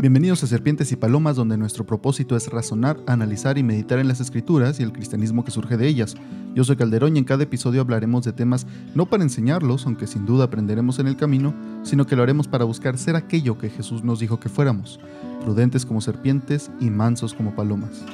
Bienvenidos 0.00 0.44
a 0.44 0.46
Serpientes 0.46 0.92
y 0.92 0.96
Palomas, 0.96 1.34
donde 1.34 1.58
nuestro 1.58 1.84
propósito 1.84 2.36
es 2.36 2.46
razonar, 2.52 3.00
analizar 3.08 3.58
y 3.58 3.64
meditar 3.64 3.98
en 3.98 4.06
las 4.06 4.20
escrituras 4.20 4.78
y 4.78 4.84
el 4.84 4.92
cristianismo 4.92 5.44
que 5.44 5.50
surge 5.50 5.76
de 5.76 5.88
ellas. 5.88 6.14
Yo 6.54 6.62
soy 6.62 6.76
Calderón 6.76 7.16
y 7.16 7.18
en 7.18 7.24
cada 7.24 7.42
episodio 7.42 7.80
hablaremos 7.80 8.24
de 8.24 8.32
temas 8.32 8.64
no 8.94 9.06
para 9.06 9.24
enseñarlos, 9.24 9.86
aunque 9.86 10.06
sin 10.06 10.24
duda 10.24 10.44
aprenderemos 10.44 11.00
en 11.00 11.08
el 11.08 11.16
camino, 11.16 11.52
sino 11.82 12.06
que 12.06 12.14
lo 12.14 12.22
haremos 12.22 12.46
para 12.46 12.64
buscar 12.64 12.96
ser 12.96 13.16
aquello 13.16 13.58
que 13.58 13.70
Jesús 13.70 14.04
nos 14.04 14.20
dijo 14.20 14.38
que 14.38 14.48
fuéramos, 14.48 15.00
prudentes 15.40 15.84
como 15.84 16.00
serpientes 16.00 16.70
y 16.78 16.90
mansos 16.90 17.34
como 17.34 17.56
palomas. 17.56 18.04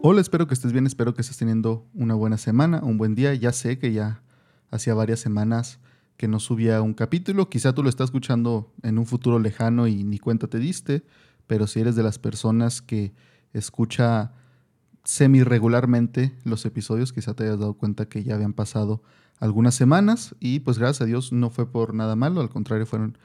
Hola, 0.00 0.22
espero 0.22 0.46
que 0.46 0.54
estés 0.54 0.72
bien, 0.72 0.86
espero 0.86 1.12
que 1.12 1.20
estés 1.20 1.36
teniendo 1.36 1.86
una 1.92 2.14
buena 2.14 2.38
semana, 2.38 2.80
un 2.82 2.96
buen 2.96 3.14
día. 3.14 3.34
Ya 3.34 3.52
sé 3.52 3.78
que 3.78 3.92
ya 3.92 4.22
hacía 4.70 4.94
varias 4.94 5.20
semanas 5.20 5.78
que 6.16 6.28
no 6.28 6.38
subía 6.38 6.82
un 6.82 6.94
capítulo. 6.94 7.48
Quizá 7.48 7.74
tú 7.74 7.82
lo 7.82 7.88
estás 7.88 8.06
escuchando 8.06 8.72
en 8.82 8.98
un 8.98 9.06
futuro 9.06 9.38
lejano 9.38 9.86
y 9.86 10.04
ni 10.04 10.18
cuenta 10.18 10.46
te 10.46 10.58
diste, 10.58 11.04
pero 11.46 11.66
si 11.66 11.80
eres 11.80 11.96
de 11.96 12.02
las 12.02 12.18
personas 12.18 12.82
que 12.82 13.12
escucha 13.52 14.32
semi 15.04 15.42
regularmente 15.42 16.32
los 16.44 16.64
episodios, 16.64 17.12
quizá 17.12 17.34
te 17.34 17.44
hayas 17.44 17.58
dado 17.58 17.74
cuenta 17.74 18.08
que 18.08 18.22
ya 18.22 18.34
habían 18.34 18.52
pasado 18.52 19.02
algunas 19.40 19.74
semanas 19.74 20.36
y 20.38 20.60
pues 20.60 20.78
gracias 20.78 21.02
a 21.02 21.04
Dios 21.06 21.32
no 21.32 21.50
fue 21.50 21.70
por 21.70 21.94
nada 21.94 22.14
malo, 22.14 22.40
al 22.40 22.48
contrario 22.48 22.86
fueron 22.86 23.18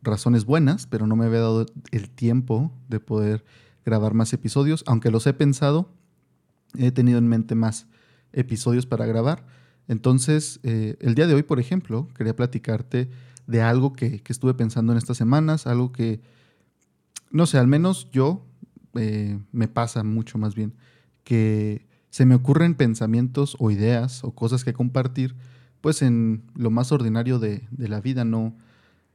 razones 0.00 0.44
buenas, 0.44 0.86
pero 0.86 1.06
no 1.06 1.16
me 1.16 1.26
había 1.26 1.40
dado 1.40 1.66
el 1.90 2.10
tiempo 2.10 2.72
de 2.88 3.00
poder 3.00 3.44
grabar 3.84 4.14
más 4.14 4.32
episodios, 4.32 4.84
aunque 4.86 5.10
los 5.10 5.26
he 5.26 5.32
pensado, 5.32 5.90
he 6.78 6.92
tenido 6.92 7.18
en 7.18 7.28
mente 7.28 7.54
más 7.54 7.86
episodios 8.32 8.86
para 8.86 9.06
grabar 9.06 9.44
entonces, 9.88 10.60
eh, 10.62 10.96
el 11.00 11.14
día 11.14 11.26
de 11.26 11.34
hoy, 11.34 11.42
por 11.42 11.60
ejemplo, 11.60 12.08
quería 12.16 12.34
platicarte 12.34 13.08
de 13.46 13.62
algo 13.62 13.92
que, 13.92 14.22
estuve 14.28 14.54
pensando 14.54 14.92
en 14.92 14.98
estas 14.98 15.16
semanas, 15.16 15.66
algo 15.66 15.92
que, 15.92 16.20
no 17.30 17.46
sé, 17.46 17.58
al 17.58 17.68
menos 17.68 18.10
yo 18.10 18.44
eh, 18.94 19.38
me 19.52 19.68
pasa 19.68 20.02
mucho 20.02 20.38
más 20.38 20.54
bien, 20.54 20.74
que 21.22 21.86
se 22.10 22.26
me 22.26 22.34
ocurren 22.34 22.74
pensamientos 22.74 23.56
o 23.60 23.70
ideas 23.70 24.24
o 24.24 24.32
cosas 24.32 24.64
que 24.64 24.72
compartir, 24.72 25.36
pues 25.80 26.02
en 26.02 26.42
lo 26.54 26.70
más 26.70 26.90
ordinario 26.90 27.38
de, 27.38 27.66
de 27.70 27.88
la 27.88 28.00
vida, 28.00 28.24
no, 28.24 28.56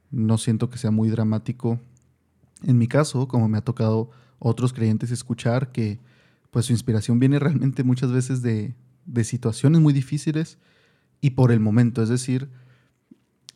no 0.09 0.38
siento 0.38 0.69
que 0.69 0.77
sea 0.77 0.92
muy 0.92 1.09
dramático. 1.09 1.80
En 2.64 2.77
mi 2.77 2.88
caso, 2.88 3.27
como 3.27 3.49
me 3.49 3.58
ha 3.58 3.61
tocado 3.61 4.09
otros 4.39 4.72
creyentes 4.72 5.11
escuchar, 5.11 5.72
que 5.72 5.99
pues 6.52 6.67
su 6.67 6.73
inspiración 6.73 7.19
viene 7.19 7.39
realmente 7.39 7.83
muchas 7.83 8.11
veces 8.11 8.42
de, 8.42 8.75
de 9.05 9.23
situaciones 9.23 9.81
muy 9.81 9.94
difíciles 9.94 10.57
y 11.21 11.31
por 11.31 11.52
el 11.52 11.59
momento, 11.59 12.02
es 12.02 12.09
decir, 12.09 12.49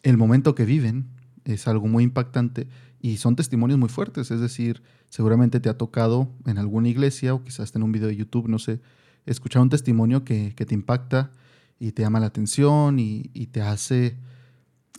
el 0.03 0.17
momento 0.17 0.55
que 0.55 0.65
viven 0.65 1.07
es 1.45 1.67
algo 1.67 1.87
muy 1.87 2.03
impactante 2.03 2.67
y 3.02 3.17
son 3.17 3.35
testimonios 3.35 3.79
muy 3.79 3.89
fuertes, 3.89 4.31
es 4.31 4.39
decir, 4.39 4.81
seguramente 5.09 5.59
te 5.59 5.69
ha 5.69 5.77
tocado 5.77 6.31
en 6.45 6.57
alguna 6.57 6.89
iglesia 6.89 7.33
o 7.33 7.43
quizás 7.43 7.75
en 7.75 7.83
un 7.83 7.91
video 7.91 8.07
de 8.07 8.15
YouTube, 8.15 8.47
no 8.47 8.59
sé, 8.59 8.81
escuchar 9.25 9.61
un 9.61 9.69
testimonio 9.69 10.23
que, 10.23 10.52
te 10.52 10.73
impacta 10.73 11.31
y 11.80 11.91
te 11.91 12.03
llama 12.03 12.19
la 12.19 12.27
atención 12.27 12.99
y, 12.99 13.30
y, 13.33 13.47
te 13.47 13.61
hace 13.61 14.17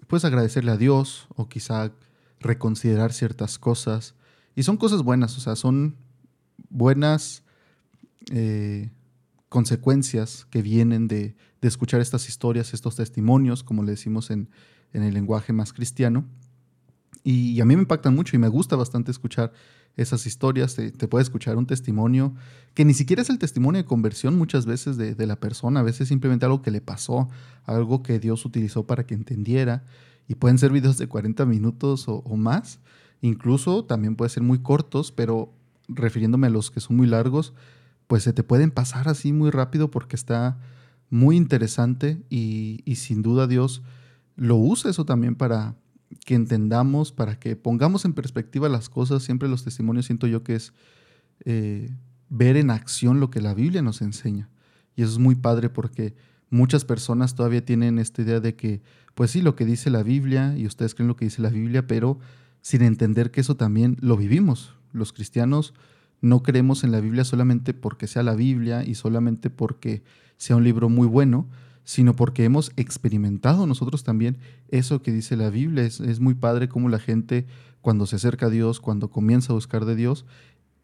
pues 0.07 0.25
agradecerle 0.25 0.71
a 0.71 0.77
Dios 0.77 1.27
o 1.35 1.49
quizá 1.49 1.93
reconsiderar 2.41 3.13
ciertas 3.13 3.59
cosas. 3.59 4.15
Y 4.55 4.63
son 4.63 4.77
cosas 4.77 5.03
buenas, 5.03 5.37
o 5.37 5.41
sea, 5.41 5.57
son 5.57 5.97
buenas 6.71 7.43
eh, 8.33 8.91
consecuencias 9.49 10.47
que 10.51 10.63
vienen 10.63 11.09
de, 11.09 11.37
escuchar 11.63 12.01
estas 12.01 12.29
historias, 12.29 12.75
estos 12.75 12.95
testimonios, 12.95 13.65
como 13.65 13.83
le 13.83 13.91
decimos 13.91 14.31
en, 14.31 14.49
el 14.93 15.13
lenguaje 15.13 15.53
más 15.53 15.73
cristiano. 15.73 16.25
Y, 17.25 17.61
a 17.61 17.65
mí 17.65 17.75
me 17.75 17.83
impactan 17.83 18.15
mucho 18.15 18.37
y 18.37 18.39
me 18.39 18.47
gusta 18.47 18.77
bastante 18.77 19.11
escuchar 19.11 19.53
esas 19.97 20.27
historias. 20.27 20.77
Te, 20.77 21.09
puede 21.09 21.25
escuchar 21.25 21.57
un 21.57 21.67
testimonio 21.67 22.35
que 22.75 22.85
ni 22.85 22.95
siquiera 22.95 23.23
es 23.23 23.31
el 23.31 23.41
testimonio 23.41 23.83
de 23.83 23.85
conversión 23.85 24.39
muchas 24.39 24.65
veces 24.65 24.97
de, 24.97 25.27
la 25.27 25.37
persona, 25.37 25.81
a 25.81 25.83
veces 25.83 26.07
simplemente 26.07 26.45
algo 26.45 26.63
que 26.63 26.71
le 26.71 26.81
pasó, 26.81 27.29
algo 27.65 28.05
que 28.05 28.21
Dios 28.21 28.45
utilizó 28.45 28.87
para 28.87 29.05
que 29.07 29.15
entendiera. 29.15 29.85
Y 30.29 30.37
pueden 30.37 30.59
ser 30.59 30.71
videos 30.71 30.99
de 30.99 31.09
40 31.09 31.47
minutos 31.47 32.07
o, 32.09 32.19
o 32.19 32.37
más. 32.37 32.79
Incluso 33.23 33.85
también 33.85 34.15
pueden 34.15 34.31
ser 34.31 34.45
muy 34.45 34.61
cortos, 34.61 35.11
pero 35.11 35.53
refiriéndome 35.89 36.47
a 36.47 36.51
los 36.51 36.71
que 36.71 36.81
son 36.81 36.97
muy 36.97 37.07
largos, 37.07 37.55
pues 38.07 38.23
se 38.23 38.33
te 38.33 38.43
pueden 38.43 38.71
pasar 38.71 39.09
así 39.09 39.33
muy 39.33 39.51
rápido 39.51 39.91
porque 39.91 40.17
está 40.17 40.59
muy 41.11 41.37
interesante 41.37 42.23
y, 42.31 42.83
sin 42.97 43.23
duda 43.23 43.47
Dios 43.47 43.83
lo 44.37 44.57
usa 44.57 44.91
eso 44.91 45.05
también 45.05 45.35
para 45.35 45.77
que 46.25 46.35
entendamos, 46.35 47.13
para 47.13 47.39
que 47.39 47.57
pongamos 47.57 48.05
en 48.05 48.13
perspectiva 48.13 48.69
las 48.69 48.89
cosas. 48.89 49.23
Siempre 49.23 49.49
los 49.49 49.65
testimonios 49.65 50.07
siento 50.07 50.27
yo 50.27 50.43
que 50.43 50.57
es 50.57 50.73
eh, 51.45 51.95
ver 52.29 52.57
en 52.57 52.71
acción 52.71 53.19
lo 53.19 53.31
que 53.31 53.41
la 53.41 53.55
Biblia 53.55 53.83
nos 53.83 54.03
enseña. 54.03 54.51
Y 54.95 55.03
eso 55.03 55.13
es 55.13 55.19
muy 55.19 55.35
padre 55.37 55.71
porque 55.71 56.15
muchas 56.51 56.85
personas 56.85 57.35
todavía 57.35 57.65
tienen 57.65 57.99
esta 57.99 58.23
idea 58.23 58.41
de 58.41 58.55
que, 58.57 58.83
pues 59.15 59.31
sí, 59.31 59.41
lo 59.43 59.57
que 59.57 59.65
dice 59.65 59.91
la 59.91 60.03
Biblia, 60.03 60.57
y 60.57 60.67
ustedes 60.67 60.95
creen 60.95 61.09
lo 61.09 61.17
que 61.17 61.25
dice 61.25 61.43
la 61.43 61.51
Biblia, 61.51 61.87
pero 61.87 62.19
sin 62.61 62.83
entender 62.83 63.31
que 63.31 63.41
eso 63.41 63.57
también 63.57 63.97
lo 64.01 64.17
vivimos. 64.17 64.75
Los 64.93 65.13
cristianos 65.13 65.75
no 66.21 66.43
creemos 66.43 66.85
en 66.85 66.93
la 66.93 67.01
Biblia 67.01 67.25
solamente 67.25 67.75
porque 67.75 68.07
sea 68.07 68.23
la 68.23 68.35
Biblia 68.35 68.85
y 68.85 68.95
solamente 68.95 69.51
porque 69.51 70.03
sea 70.37 70.57
un 70.57 70.65
libro 70.65 70.89
muy 70.89 71.07
bueno, 71.07 71.47
sino 71.85 72.17
porque 72.17 72.45
hemos 72.45 72.73
experimentado 72.77 73.67
nosotros 73.67 74.03
también 74.03 74.39
eso 74.69 75.03
que 75.03 75.13
dice 75.13 75.37
la 75.37 75.51
Biblia. 75.51 75.85
Es, 75.85 76.21
muy 76.21 76.35
padre 76.35 76.69
cómo 76.69 76.89
la 76.89 76.99
gente 76.99 77.47
cuando 77.81 78.07
se 78.07 78.17
acerca 78.17 78.47
a 78.47 78.51
Dios, 78.51 78.81
cuando 78.81 79.11
comienza 79.11 79.53
a 79.53 79.55
buscar 79.55 79.85
de 79.85 79.95
Dios, 79.95 80.27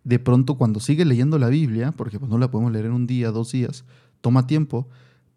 de 0.04 0.18
pronto 0.18 0.56
cuando 0.56 0.80
sigue 0.80 1.04
leyendo 1.04 1.38
la 1.38 1.48
Biblia, 1.48 1.92
porque 1.92 2.18
pues 2.18 2.30
no 2.30 2.38
la 2.38 2.50
podemos 2.50 2.72
leer 2.72 2.86
en 2.86 2.92
un 2.92 3.06
día, 3.06 3.32
dos 3.32 3.50
días, 3.50 3.84
toma 4.20 4.46
tiempo, 4.46 4.88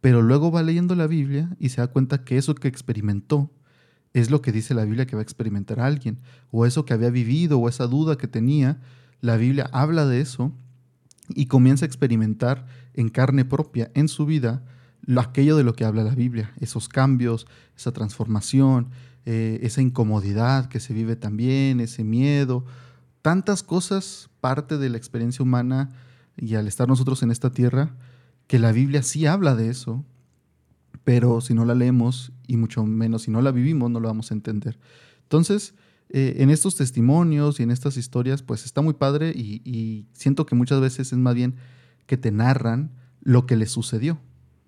pero 0.01 0.21
luego 0.21 0.51
va 0.51 0.61
leyendo 0.61 0.93
la 0.93 1.07
Biblia 1.07 1.55
y 1.59 1.69
se 1.69 1.81
da 1.81 1.87
cuenta 1.87 2.23
que 2.23 2.37
eso 2.37 2.53
que 2.53 2.67
experimentó 2.67 3.49
es 4.13 4.29
lo 4.29 4.41
que 4.41 4.51
dice 4.51 4.75
la 4.75 4.85
Biblia 4.85 5.07
que 5.07 5.15
va 5.15 5.21
a 5.21 5.23
experimentar 5.23 5.79
alguien, 5.79 6.19
o 6.51 6.65
eso 6.65 6.85
que 6.85 6.93
había 6.93 7.09
vivido, 7.09 7.59
o 7.59 7.67
esa 7.67 7.87
duda 7.87 8.17
que 8.17 8.27
tenía, 8.27 8.79
la 9.25 9.37
Biblia 9.37 9.69
habla 9.73 10.05
de 10.05 10.21
eso 10.21 10.51
y 11.29 11.47
comienza 11.47 11.85
a 11.85 11.87
experimentar 11.87 12.67
en 12.93 13.09
carne 13.09 13.43
propia, 13.43 13.91
en 13.95 14.07
su 14.07 14.25
vida, 14.25 14.63
aquello 15.17 15.57
de 15.57 15.63
lo 15.63 15.73
que 15.73 15.85
habla 15.85 16.03
la 16.03 16.15
Biblia, 16.15 16.53
esos 16.59 16.87
cambios, 16.87 17.47
esa 17.75 17.91
transformación, 17.91 18.89
eh, 19.25 19.59
esa 19.63 19.81
incomodidad 19.81 20.67
que 20.67 20.79
se 20.79 20.93
vive 20.93 21.15
también, 21.15 21.79
ese 21.79 22.03
miedo, 22.03 22.65
tantas 23.21 23.63
cosas 23.63 24.29
parte 24.39 24.77
de 24.77 24.89
la 24.89 24.97
experiencia 24.97 25.43
humana 25.43 25.91
y 26.37 26.55
al 26.55 26.67
estar 26.67 26.87
nosotros 26.87 27.23
en 27.23 27.31
esta 27.31 27.51
tierra, 27.51 27.95
que 28.47 28.59
la 28.59 28.71
Biblia 28.71 29.01
sí 29.01 29.25
habla 29.25 29.55
de 29.55 29.69
eso, 29.69 30.05
pero 31.03 31.41
si 31.41 31.53
no 31.53 31.65
la 31.65 31.73
leemos 31.73 32.31
y 32.47 32.57
mucho 32.57 32.83
menos 32.85 33.23
si 33.23 33.31
no 33.31 33.41
la 33.41 33.51
vivimos, 33.51 33.89
no 33.89 33.99
lo 33.99 34.07
vamos 34.07 34.29
a 34.29 34.35
entender. 34.35 34.77
Entonces, 35.23 35.73
eh, 36.09 36.35
en 36.37 36.49
estos 36.49 36.75
testimonios 36.75 37.59
y 37.59 37.63
en 37.63 37.71
estas 37.71 37.97
historias, 37.97 38.43
pues 38.43 38.65
está 38.65 38.81
muy 38.81 38.93
padre 38.93 39.31
y, 39.31 40.07
siento 40.13 40.45
que 40.45 40.55
muchas 40.55 40.79
veces 40.79 41.11
es 41.11 41.17
más 41.17 41.35
bien 41.35 41.55
que 42.05 42.17
te 42.17 42.31
narran 42.31 42.91
lo 43.21 43.45
que 43.45 43.55
les 43.55 43.71
sucedió. 43.71 44.19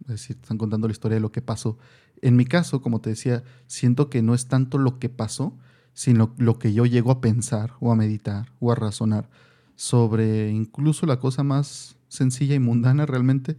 Es 0.01 0.07
decir, 0.07 0.37
están 0.41 0.57
contando 0.57 0.87
la 0.87 0.91
historia 0.91 1.15
de 1.15 1.21
lo 1.21 1.31
que 1.31 1.41
pasó. 1.41 1.77
En 2.21 2.35
mi 2.35 2.45
caso, 2.45 2.81
como 2.81 3.01
te 3.01 3.11
decía, 3.11 3.43
siento 3.67 4.09
que 4.09 4.21
no 4.21 4.33
es 4.33 4.47
tanto 4.47 4.77
lo 4.77 4.99
que 4.99 5.09
pasó, 5.09 5.57
sino 5.93 6.33
lo 6.37 6.57
que 6.57 6.73
yo 6.73 6.85
llego 6.85 7.11
a 7.11 7.21
pensar 7.21 7.73
o 7.79 7.91
a 7.91 7.95
meditar 7.95 8.51
o 8.59 8.71
a 8.71 8.75
razonar 8.75 9.29
sobre 9.75 10.49
incluso 10.51 11.05
la 11.05 11.19
cosa 11.19 11.43
más 11.43 11.97
sencilla 12.07 12.55
y 12.55 12.59
mundana 12.59 13.05
realmente. 13.05 13.57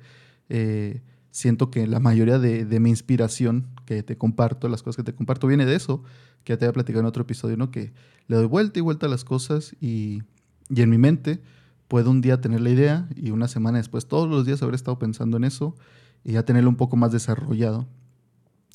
Eh, 0.48 1.02
siento 1.30 1.70
que 1.70 1.86
la 1.86 2.00
mayoría 2.00 2.38
de, 2.38 2.64
de, 2.64 2.80
mi 2.80 2.90
inspiración 2.90 3.66
que 3.88 4.02
te 4.02 4.18
comparto, 4.18 4.68
las 4.68 4.82
cosas 4.82 4.96
que 4.98 5.02
te 5.02 5.14
comparto, 5.14 5.46
viene 5.46 5.64
de 5.64 5.74
eso, 5.74 6.02
que 6.44 6.52
ya 6.52 6.58
te 6.58 6.66
había 6.66 6.74
platicado 6.74 7.00
en 7.00 7.06
otro 7.06 7.22
episodio, 7.22 7.56
¿no? 7.56 7.70
Que 7.70 7.94
le 8.26 8.36
doy 8.36 8.44
vuelta 8.44 8.78
y 8.78 8.82
vuelta 8.82 9.06
a 9.06 9.08
las 9.08 9.24
cosas 9.24 9.74
y, 9.80 10.22
y 10.68 10.82
en 10.82 10.90
mi 10.90 10.98
mente 10.98 11.40
puedo 11.88 12.10
un 12.10 12.20
día 12.20 12.38
tener 12.42 12.60
la 12.60 12.68
idea 12.68 13.08
y 13.16 13.30
una 13.30 13.48
semana 13.48 13.78
después 13.78 14.06
todos 14.06 14.28
los 14.28 14.44
días 14.44 14.62
haber 14.62 14.74
estado 14.74 14.98
pensando 14.98 15.38
en 15.38 15.44
eso 15.44 15.74
y 16.22 16.32
ya 16.32 16.44
tenerlo 16.44 16.68
un 16.68 16.76
poco 16.76 16.98
más 16.98 17.12
desarrollado. 17.12 17.88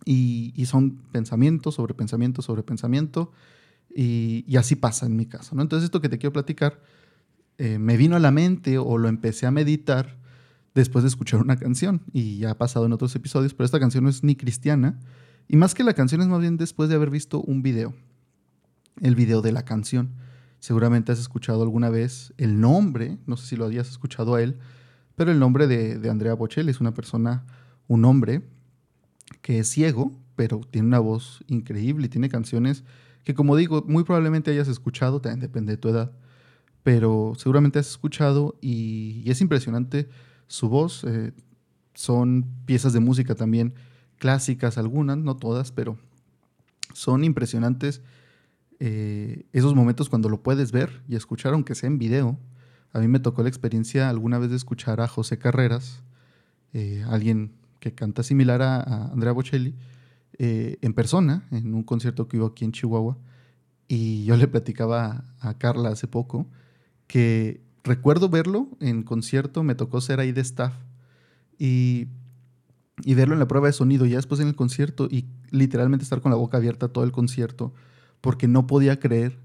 Y, 0.04 0.52
y 0.56 0.66
son 0.66 0.98
pensamientos 1.12 1.76
sobre 1.76 1.94
pensamiento 1.94 2.42
sobre 2.42 2.64
pensamiento 2.64 3.32
y, 3.96 4.58
así 4.58 4.76
pasa 4.76 5.06
en 5.06 5.16
mi 5.16 5.28
caso, 5.28 5.56
¿no? 5.56 5.62
Entonces 5.62 5.86
esto 5.86 6.02
que 6.02 6.10
te 6.10 6.18
quiero 6.18 6.34
platicar 6.34 6.82
eh, 7.60 7.78
me 7.78 7.98
vino 7.98 8.16
a 8.16 8.20
la 8.20 8.32
mente 8.32 8.80
o 8.80 8.98
lo 8.98 9.10
empecé 9.10 9.46
a 9.46 9.52
meditar 9.52 10.18
después 10.74 11.04
de 11.04 11.10
escuchar 11.10 11.42
una 11.42 11.58
canción 11.58 12.02
y 12.12 12.38
ya 12.40 12.52
ha 12.52 12.58
pasado 12.58 12.86
en 12.86 12.94
otros 12.94 13.16
episodios, 13.16 13.54
pero 13.54 13.66
esta 13.66 13.80
canción 13.80 14.04
no 14.04 14.10
es 14.10 14.24
ni 14.24 14.36
cristiana 14.36 15.00
y 15.48 15.58
más 15.58 15.74
que 15.74 15.84
la 15.84 15.94
canción 15.94 16.22
es 16.22 16.28
más 16.28 16.40
bien 16.40 16.58
después 16.58 16.90
de 16.90 16.96
haber 16.96 17.10
visto 17.10 17.42
un 17.42 17.62
video, 17.62 17.94
el 19.02 19.16
video 19.16 19.42
de 19.42 19.52
la 19.52 19.64
canción. 19.66 20.14
Seguramente 20.60 21.12
has 21.12 21.20
escuchado 21.20 21.62
alguna 21.62 21.90
vez 21.90 22.34
el 22.38 22.60
nombre, 22.60 23.18
no 23.26 23.38
sé 23.38 23.48
si 23.48 23.56
lo 23.56 23.66
habías 23.66 23.90
escuchado 23.90 24.36
a 24.36 24.42
él, 24.42 24.58
pero 25.16 25.32
el 25.32 25.40
nombre 25.40 25.68
de, 25.68 26.00
de 26.00 26.10
Andrea 26.10 26.34
Bocelli 26.34 26.72
es 26.72 26.82
una 26.82 26.94
persona, 26.94 27.46
un 27.88 28.06
hombre 28.06 28.42
que 29.42 29.60
es 29.60 29.70
ciego, 29.70 30.12
pero 30.36 30.62
tiene 30.72 30.88
una 30.88 31.00
voz 31.00 31.44
increíble 31.48 32.06
y 32.06 32.10
tiene 32.10 32.30
canciones 32.30 32.84
que 33.24 33.34
como 33.34 33.56
digo, 33.56 33.84
muy 33.88 34.04
probablemente 34.04 34.52
hayas 34.52 34.68
escuchado, 34.68 35.22
también 35.22 35.40
depende 35.40 35.74
de 35.74 35.78
tu 35.78 35.90
edad, 35.90 36.12
pero 36.84 37.34
seguramente 37.38 37.80
has 37.80 37.88
escuchado 37.88 38.58
y, 38.62 39.24
es 39.30 39.42
impresionante 39.42 40.10
su 40.54 40.70
voz. 40.70 41.04
Eh, 41.04 41.34
son 41.96 42.46
piezas 42.66 42.94
de 42.94 43.00
música 43.00 43.34
también 43.34 43.74
clásicas, 44.20 44.78
algunas, 44.78 45.18
no 45.18 45.36
todas, 45.36 45.72
pero 45.72 45.98
son 46.94 47.24
impresionantes 47.24 48.02
eh, 48.80 49.46
esos 49.52 49.74
momentos 49.74 50.10
cuando 50.10 50.30
lo 50.30 50.44
puedes 50.44 50.72
ver 50.72 51.02
y 51.10 51.16
escuchar, 51.16 51.54
aunque 51.54 51.74
sea 51.74 51.88
en 51.88 51.98
video. 51.98 52.38
A 52.92 53.00
mí 53.00 53.08
me 53.08 53.20
tocó 53.20 53.42
la 53.42 53.50
experiencia 53.50 54.10
alguna 54.10 54.38
vez 54.38 54.52
de 54.52 54.56
escuchar 54.56 55.02
a 55.02 55.08
José 55.08 55.40
Carreras, 55.40 56.04
eh, 56.74 57.04
alguien 57.08 57.54
que 57.80 57.96
canta 57.96 58.22
similar 58.22 58.62
a, 58.62 59.08
Andrea 59.12 59.32
Bocelli, 59.32 59.76
en 60.38 60.94
persona, 60.94 61.48
en 61.52 61.74
un 61.74 61.84
concierto 61.84 62.28
que 62.28 62.38
hubo 62.38 62.48
aquí 62.48 62.64
en 62.64 62.72
Chihuahua. 62.72 63.18
Y 63.88 64.26
yo 64.26 64.38
le 64.38 64.48
platicaba 64.48 65.24
a 65.40 65.58
Carla 65.58 65.90
hace 65.90 66.08
poco 66.08 66.48
que 67.08 67.63
recuerdo 67.84 68.30
verlo 68.30 68.70
en 68.80 69.04
concierto, 69.04 69.64
me 69.64 69.76
tocó 69.76 70.02
ser 70.02 70.20
ahí 70.20 70.32
de 70.32 70.42
staff 70.42 70.74
y, 71.58 72.08
y 73.04 73.14
verlo 73.14 73.34
en 73.34 73.40
la 73.40 73.48
prueba 73.48 73.68
de 73.68 73.74
sonido, 73.74 74.06
ya 74.06 74.18
después 74.18 74.40
en 74.40 74.48
el 74.48 74.56
concierto 74.56 75.08
y 75.10 75.26
literalmente 75.52 76.04
estar 76.04 76.22
con 76.22 76.32
la 76.32 76.38
boca 76.38 76.58
abierta 76.58 76.90
todo 76.90 77.04
el 77.04 77.12
concierto, 77.12 77.74
porque 78.22 78.48
no 78.48 78.68
podía 78.68 79.00
creer 79.00 79.38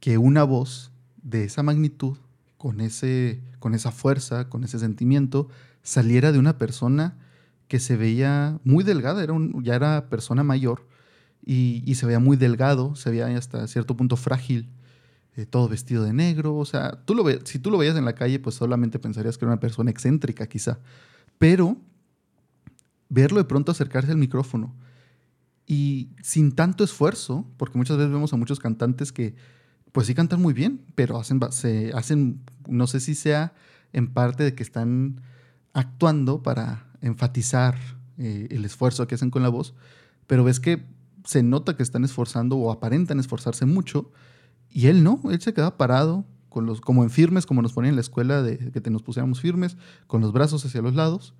que 0.00 0.18
una 0.18 0.44
voz 0.44 0.92
de 1.22 1.44
esa 1.44 1.62
magnitud, 1.62 2.18
con, 2.56 2.80
ese, 2.80 3.40
con 3.58 3.74
esa 3.74 3.92
fuerza, 3.92 4.48
con 4.48 4.64
ese 4.64 4.78
sentimiento, 4.78 5.48
saliera 5.82 6.32
de 6.32 6.38
una 6.38 6.58
persona 6.58 7.16
que 7.68 7.80
se 7.80 7.96
veía 7.96 8.58
muy 8.64 8.82
delgada, 8.82 9.22
era 9.22 9.32
un, 9.32 9.62
ya 9.62 9.74
era 9.74 10.08
persona 10.08 10.42
mayor 10.42 10.86
y, 11.44 11.94
se 11.94 12.06
veía 12.06 12.18
muy 12.18 12.36
delgado, 12.36 12.94
se 12.94 13.10
veía 13.10 13.26
hasta 13.36 13.66
cierto 13.68 13.96
punto 13.96 14.16
frágil, 14.16 14.68
eh, 15.38 15.46
todo 15.46 15.68
vestido 15.68 16.02
de 16.02 16.12
negro, 16.12 16.56
o 16.56 16.64
sea, 16.64 17.00
tú 17.04 17.14
lo 17.14 17.22
ve, 17.22 17.40
si 17.44 17.60
tú 17.60 17.70
lo 17.70 17.78
veías 17.78 17.96
en 17.96 18.04
la 18.04 18.16
calle, 18.16 18.40
pues 18.40 18.56
solamente 18.56 18.98
pensarías 18.98 19.38
que 19.38 19.44
era 19.44 19.52
una 19.52 19.60
persona 19.60 19.88
excéntrica 19.88 20.48
quizá, 20.48 20.80
pero 21.38 21.76
verlo 23.08 23.38
de 23.38 23.44
pronto 23.44 23.70
acercarse 23.70 24.10
al 24.10 24.16
micrófono 24.16 24.74
y 25.64 26.08
sin 26.24 26.56
tanto 26.56 26.82
esfuerzo, 26.82 27.46
porque 27.56 27.78
muchas 27.78 27.96
veces 27.98 28.10
vemos 28.10 28.32
a 28.32 28.36
muchos 28.36 28.58
cantantes 28.58 29.12
que 29.12 29.36
pues 29.92 30.08
sí 30.08 30.14
cantan 30.16 30.42
muy 30.42 30.54
bien, 30.54 30.84
pero 30.96 31.20
hacen, 31.20 31.38
se 31.52 31.92
hacen, 31.94 32.40
no 32.66 32.88
sé 32.88 32.98
si 32.98 33.14
sea 33.14 33.52
en 33.92 34.12
parte 34.12 34.42
de 34.42 34.56
que 34.56 34.64
están 34.64 35.20
actuando 35.72 36.42
para 36.42 36.88
enfatizar 37.00 37.78
eh, 38.16 38.48
el 38.50 38.64
esfuerzo 38.64 39.06
que 39.06 39.14
hacen 39.14 39.30
con 39.30 39.44
la 39.44 39.50
voz, 39.50 39.74
pero 40.26 40.42
ves 40.42 40.58
que 40.58 40.84
se 41.22 41.44
nota 41.44 41.76
que 41.76 41.84
están 41.84 42.02
esforzando 42.02 42.56
o 42.56 42.72
aparentan 42.72 43.20
esforzarse 43.20 43.66
mucho, 43.66 44.10
y 44.70 44.86
él 44.86 45.02
no, 45.02 45.20
él 45.30 45.40
se 45.40 45.54
queda 45.54 45.76
parado, 45.76 46.24
con 46.48 46.66
los, 46.66 46.80
como 46.80 47.04
en 47.04 47.10
firmes, 47.10 47.46
como 47.46 47.62
nos 47.62 47.72
ponían 47.72 47.90
en 47.90 47.96
la 47.96 48.00
escuela, 48.00 48.42
de 48.42 48.58
que 48.72 48.80
te 48.80 48.90
nos 48.90 49.02
pusiéramos 49.02 49.40
firmes, 49.40 49.76
con 50.06 50.20
los 50.20 50.32
brazos 50.32 50.64
hacia 50.64 50.82
los 50.82 50.94
lados 50.94 51.34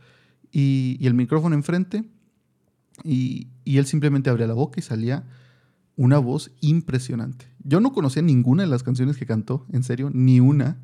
y, 0.52 0.98
el 1.00 1.14
micrófono 1.14 1.54
enfrente, 1.54 2.04
y, 3.04 3.48
y, 3.64 3.78
él 3.78 3.86
simplemente 3.86 4.28
abría 4.28 4.46
la 4.46 4.54
boca 4.54 4.80
y 4.80 4.82
salía 4.82 5.24
una 5.96 6.18
voz 6.18 6.50
impresionante. 6.60 7.46
Yo 7.62 7.80
no 7.80 7.92
conocía 7.92 8.22
ninguna 8.22 8.64
de 8.64 8.68
las 8.68 8.82
canciones 8.82 9.16
que 9.16 9.26
cantó, 9.26 9.66
en 9.72 9.82
serio, 9.82 10.10
ni 10.12 10.40
una, 10.40 10.80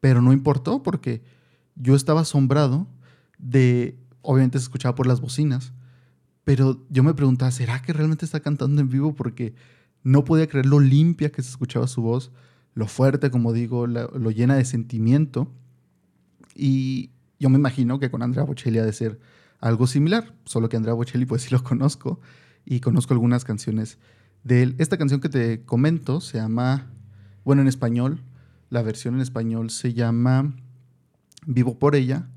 pero 0.00 0.22
no 0.22 0.32
importó 0.32 0.82
porque 0.82 1.22
yo 1.74 1.94
estaba 1.94 2.22
asombrado 2.22 2.88
de, 3.38 3.98
obviamente 4.20 4.58
se 4.58 4.64
escuchaba 4.64 4.94
por 4.94 5.06
las 5.06 5.20
bocinas, 5.20 5.72
pero 6.44 6.84
yo 6.90 7.02
me 7.02 7.14
preguntaba, 7.14 7.50
¿será 7.50 7.82
que 7.82 7.92
realmente 7.92 8.24
está 8.24 8.40
cantando 8.40 8.80
en 8.80 8.88
vivo? 8.88 9.14
Porque 9.14 9.54
no 10.02 10.24
podía 10.24 10.46
creer 10.46 10.66
lo 10.66 10.80
limpia 10.80 11.30
que 11.30 11.42
se 11.42 11.50
escuchaba 11.50 11.86
su 11.86 12.02
voz, 12.02 12.32
lo 12.74 12.86
fuerte, 12.86 13.30
como 13.30 13.52
digo, 13.52 13.86
lo 13.86 14.30
llena 14.30 14.56
de 14.56 14.64
sentimiento. 14.64 15.52
Y 16.54 17.10
yo 17.38 17.50
me 17.50 17.58
imagino 17.58 17.98
que 17.98 18.10
con 18.10 18.22
Andrea 18.22 18.44
Bocelli 18.44 18.78
ha 18.78 18.84
de 18.84 18.92
ser 18.92 19.20
algo 19.60 19.86
similar, 19.86 20.34
solo 20.44 20.68
que 20.68 20.76
Andrea 20.76 20.94
Bocelli 20.94 21.24
pues 21.24 21.42
sí 21.42 21.50
lo 21.50 21.62
conozco 21.62 22.20
y 22.64 22.80
conozco 22.80 23.14
algunas 23.14 23.44
canciones 23.44 23.98
de 24.44 24.62
él. 24.62 24.74
Esta 24.78 24.98
canción 24.98 25.20
que 25.20 25.28
te 25.28 25.64
comento 25.64 26.20
se 26.20 26.38
llama, 26.38 26.90
bueno, 27.44 27.62
en 27.62 27.68
español, 27.68 28.22
la 28.70 28.82
versión 28.82 29.14
en 29.14 29.20
español 29.20 29.70
se 29.70 29.94
llama 29.94 30.54
Vivo 31.46 31.78
por 31.78 31.94
ella 31.94 32.28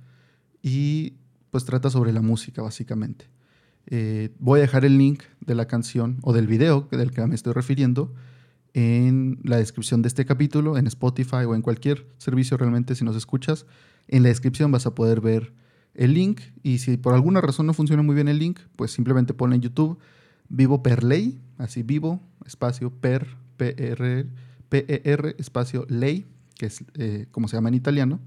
y 0.62 1.14
pues 1.52 1.66
trata 1.66 1.90
sobre 1.90 2.12
la 2.12 2.22
música 2.22 2.62
básicamente. 2.62 3.28
Eh, 3.88 4.34
voy 4.40 4.60
a 4.60 4.62
dejar 4.62 4.86
el 4.86 4.98
link 4.98 5.24
de 5.42 5.56
la 5.56 5.68
canción 5.68 6.18
o 6.24 6.34
del 6.34 6.48
video 6.48 6.88
del 6.92 7.12
que 7.12 7.26
me 7.26 7.36
estoy 7.36 7.54
refiriendo 7.54 8.14
en 8.74 9.40
la 9.44 9.58
descripción 9.58 10.02
de 10.02 10.08
este 10.08 10.26
capítulo, 10.26 10.78
en 10.78 10.88
Spotify 10.88 11.46
o 11.48 11.56
en 11.56 11.62
cualquier 11.62 12.08
servicio 12.18 12.58
realmente 12.58 12.96
si 12.96 13.06
nos 13.06 13.16
escuchas. 13.16 13.66
En 14.08 14.24
la 14.24 14.30
descripción 14.30 14.72
vas 14.72 14.86
a 14.86 14.96
poder 14.96 15.22
ver 15.22 15.54
el 15.94 16.14
link 16.14 16.42
y 16.62 16.80
si 16.80 16.98
por 16.98 17.14
alguna 17.14 17.42
razón 17.42 17.68
no 17.68 17.74
funciona 17.74 18.04
muy 18.04 18.16
bien 18.16 18.28
el 18.28 18.40
link, 18.40 18.60
pues 18.76 18.92
simplemente 18.92 19.34
pon 19.34 19.54
en 19.54 19.62
YouTube 19.62 19.98
Vivo 20.48 20.84
per 20.84 21.04
ley, 21.04 21.42
así 21.58 21.82
vivo, 21.82 22.22
espacio 22.46 22.92
per, 22.92 23.28
P-E-R, 23.58 25.36
espacio 25.40 25.86
ley, 25.90 26.28
que 26.56 26.68
es 26.68 26.84
eh, 26.96 27.26
como 27.32 27.48
se 27.48 27.58
llama 27.58 27.70
en 27.70 27.76
italiano. 27.76 28.20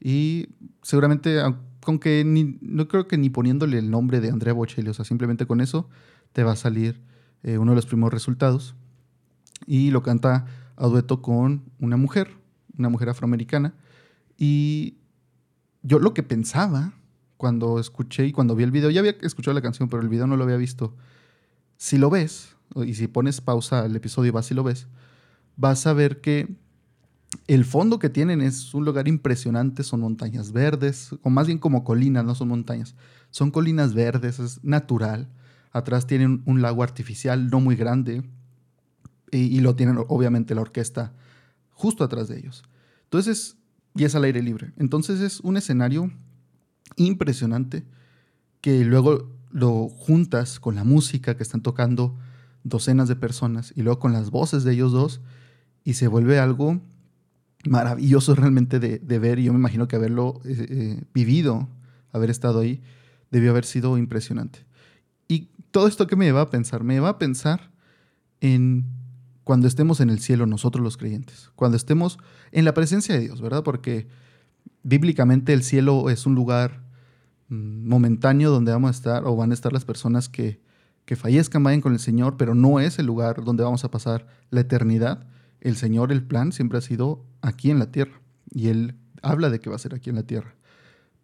Y 0.00 0.48
seguramente 0.82 1.40
aunque 1.86 2.24
no 2.60 2.88
creo 2.88 3.08
que 3.08 3.18
ni 3.18 3.30
poniéndole 3.30 3.78
el 3.78 3.90
nombre 3.90 4.20
de 4.20 4.30
Andrea 4.30 4.52
Bocelli, 4.52 4.88
o 4.88 4.94
sea, 4.94 5.04
simplemente 5.04 5.46
con 5.46 5.60
eso 5.60 5.88
te 6.32 6.44
va 6.44 6.52
a 6.52 6.56
salir 6.56 7.00
eh, 7.42 7.58
uno 7.58 7.72
de 7.72 7.76
los 7.76 7.86
primeros 7.86 8.12
resultados. 8.12 8.74
Y 9.66 9.90
lo 9.90 10.02
canta 10.02 10.46
a 10.76 10.86
dueto 10.86 11.22
con 11.22 11.64
una 11.78 11.96
mujer, 11.96 12.36
una 12.76 12.88
mujer 12.88 13.08
afroamericana. 13.08 13.74
Y 14.36 14.98
yo 15.82 15.98
lo 15.98 16.14
que 16.14 16.22
pensaba 16.22 16.92
cuando 17.36 17.78
escuché 17.78 18.26
y 18.26 18.32
cuando 18.32 18.54
vi 18.54 18.64
el 18.64 18.70
video, 18.70 18.90
ya 18.90 19.00
había 19.00 19.16
escuchado 19.22 19.54
la 19.54 19.62
canción, 19.62 19.88
pero 19.88 20.02
el 20.02 20.08
video 20.08 20.26
no 20.26 20.36
lo 20.36 20.44
había 20.44 20.56
visto. 20.56 20.96
Si 21.76 21.98
lo 21.98 22.10
ves, 22.10 22.56
y 22.76 22.94
si 22.94 23.08
pones 23.08 23.40
pausa 23.40 23.80
al 23.80 23.94
episodio 23.96 24.28
y 24.28 24.32
vas 24.32 24.50
y 24.50 24.54
lo 24.54 24.62
ves, 24.62 24.86
vas 25.56 25.86
a 25.86 25.92
ver 25.92 26.20
que 26.20 26.56
el 27.46 27.64
fondo 27.64 27.98
que 27.98 28.10
tienen 28.10 28.40
es 28.40 28.74
un 28.74 28.84
lugar 28.84 29.08
impresionante, 29.08 29.82
son 29.82 30.00
montañas 30.00 30.52
verdes, 30.52 31.10
o 31.22 31.30
más 31.30 31.46
bien 31.46 31.58
como 31.58 31.84
colinas, 31.84 32.24
no 32.24 32.34
son 32.34 32.48
montañas, 32.48 32.94
son 33.30 33.50
colinas 33.50 33.94
verdes, 33.94 34.38
es 34.38 34.62
natural. 34.62 35.28
Atrás 35.72 36.06
tienen 36.06 36.42
un 36.44 36.60
lago 36.60 36.82
artificial 36.82 37.48
no 37.50 37.60
muy 37.60 37.76
grande 37.76 38.22
y, 39.30 39.60
lo 39.60 39.74
tienen 39.74 39.96
obviamente 40.08 40.54
la 40.54 40.60
orquesta 40.60 41.14
justo 41.70 42.04
atrás 42.04 42.28
de 42.28 42.38
ellos. 42.38 42.62
Entonces, 43.04 43.56
y 43.94 44.04
es 44.04 44.14
al 44.14 44.24
aire 44.24 44.42
libre. 44.42 44.72
Entonces 44.76 45.20
es 45.20 45.40
un 45.40 45.56
escenario 45.56 46.12
impresionante 46.96 47.84
que 48.60 48.84
luego 48.84 49.30
lo 49.50 49.88
juntas 49.88 50.60
con 50.60 50.74
la 50.74 50.84
música 50.84 51.36
que 51.36 51.42
están 51.42 51.62
tocando 51.62 52.16
docenas 52.64 53.08
de 53.08 53.16
personas 53.16 53.72
y 53.74 53.82
luego 53.82 53.98
con 53.98 54.12
las 54.12 54.30
voces 54.30 54.64
de 54.64 54.72
ellos 54.72 54.92
dos 54.92 55.20
y 55.84 55.94
se 55.94 56.06
vuelve 56.06 56.38
algo 56.38 56.80
maravilloso 57.64 58.34
realmente 58.34 58.80
de, 58.80 59.18
ver 59.18 59.38
y 59.38 59.44
yo 59.44 59.52
me 59.52 59.58
imagino 59.58 59.88
que 59.88 59.96
haberlo 59.96 60.40
eh, 60.44 60.66
eh, 60.68 61.04
vivido, 61.14 61.68
haber 62.12 62.30
estado 62.30 62.60
ahí, 62.60 62.82
debió 63.30 63.50
haber 63.50 63.64
sido 63.64 63.98
impresionante. 63.98 64.66
Y 65.28 65.48
todo 65.70 65.88
esto 65.88 66.06
que 66.06 66.16
me 66.16 66.24
lleva 66.24 66.42
a 66.42 66.50
pensar, 66.50 66.84
me 66.84 66.94
lleva 66.94 67.10
a 67.10 67.18
pensar 67.18 67.70
en 68.40 68.84
cuando 69.44 69.66
estemos 69.66 70.00
en 70.00 70.10
el 70.10 70.20
cielo 70.20 70.46
nosotros 70.46 70.82
los 70.82 70.96
creyentes, 70.96 71.50
cuando 71.56 71.76
estemos 71.76 72.18
en 72.52 72.64
la 72.64 72.74
presencia 72.74 73.14
de 73.14 73.22
Dios, 73.22 73.40
¿verdad? 73.40 73.62
Porque 73.62 74.06
bíblicamente 74.82 75.52
el 75.52 75.62
cielo 75.62 76.10
es 76.10 76.26
un 76.26 76.34
lugar 76.34 76.82
mm, 77.48 77.88
momentáneo 77.88 78.50
donde 78.50 78.72
vamos 78.72 78.88
a 78.88 78.92
estar 78.92 79.24
o 79.24 79.36
van 79.36 79.50
a 79.50 79.54
estar 79.54 79.72
las 79.72 79.84
personas 79.84 80.28
que, 80.28 80.60
que 81.04 81.16
fallezcan, 81.16 81.62
vayan 81.62 81.80
con 81.80 81.92
el 81.92 81.98
Señor, 81.98 82.36
pero 82.36 82.54
no 82.54 82.80
es 82.80 82.98
el 82.98 83.06
lugar 83.06 83.44
donde 83.44 83.64
vamos 83.64 83.84
a 83.84 83.90
pasar 83.90 84.26
la 84.50 84.60
eternidad 84.60 85.26
el 85.62 85.76
Señor, 85.76 86.10
el 86.10 86.24
plan 86.24 86.50
siempre 86.52 86.78
ha 86.78 86.82
sido 86.82 87.24
aquí 87.40 87.70
en 87.70 87.78
la 87.78 87.92
tierra. 87.92 88.20
Y 88.50 88.68
Él 88.68 88.96
habla 89.22 89.48
de 89.48 89.60
que 89.60 89.70
va 89.70 89.76
a 89.76 89.78
ser 89.78 89.94
aquí 89.94 90.10
en 90.10 90.16
la 90.16 90.24
tierra. 90.24 90.54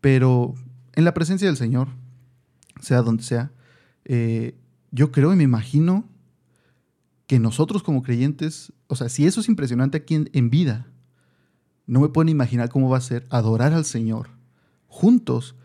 Pero 0.00 0.54
en 0.94 1.04
la 1.04 1.12
presencia 1.12 1.48
del 1.48 1.56
Señor, 1.56 1.88
sea 2.80 3.02
donde 3.02 3.24
sea, 3.24 3.50
eh, 4.04 4.56
yo 4.92 5.10
creo 5.10 5.32
y 5.32 5.36
me 5.36 5.42
imagino 5.42 6.08
que 7.26 7.40
nosotros 7.40 7.82
como 7.82 8.02
creyentes, 8.02 8.72
o 8.86 8.94
sea, 8.94 9.08
si 9.08 9.26
eso 9.26 9.40
es 9.40 9.48
impresionante 9.48 9.98
aquí 9.98 10.24
en, 10.32 10.50
vida, 10.50 10.86
no 11.86 12.00
me 12.00 12.08
pueden 12.08 12.28
imaginar 12.28 12.70
cómo 12.70 12.88
va 12.88 12.98
a 12.98 13.02
ser 13.02 13.26
adorar 13.30 13.74
al 13.74 13.84
Señor 13.84 14.30
juntos, 14.86 15.56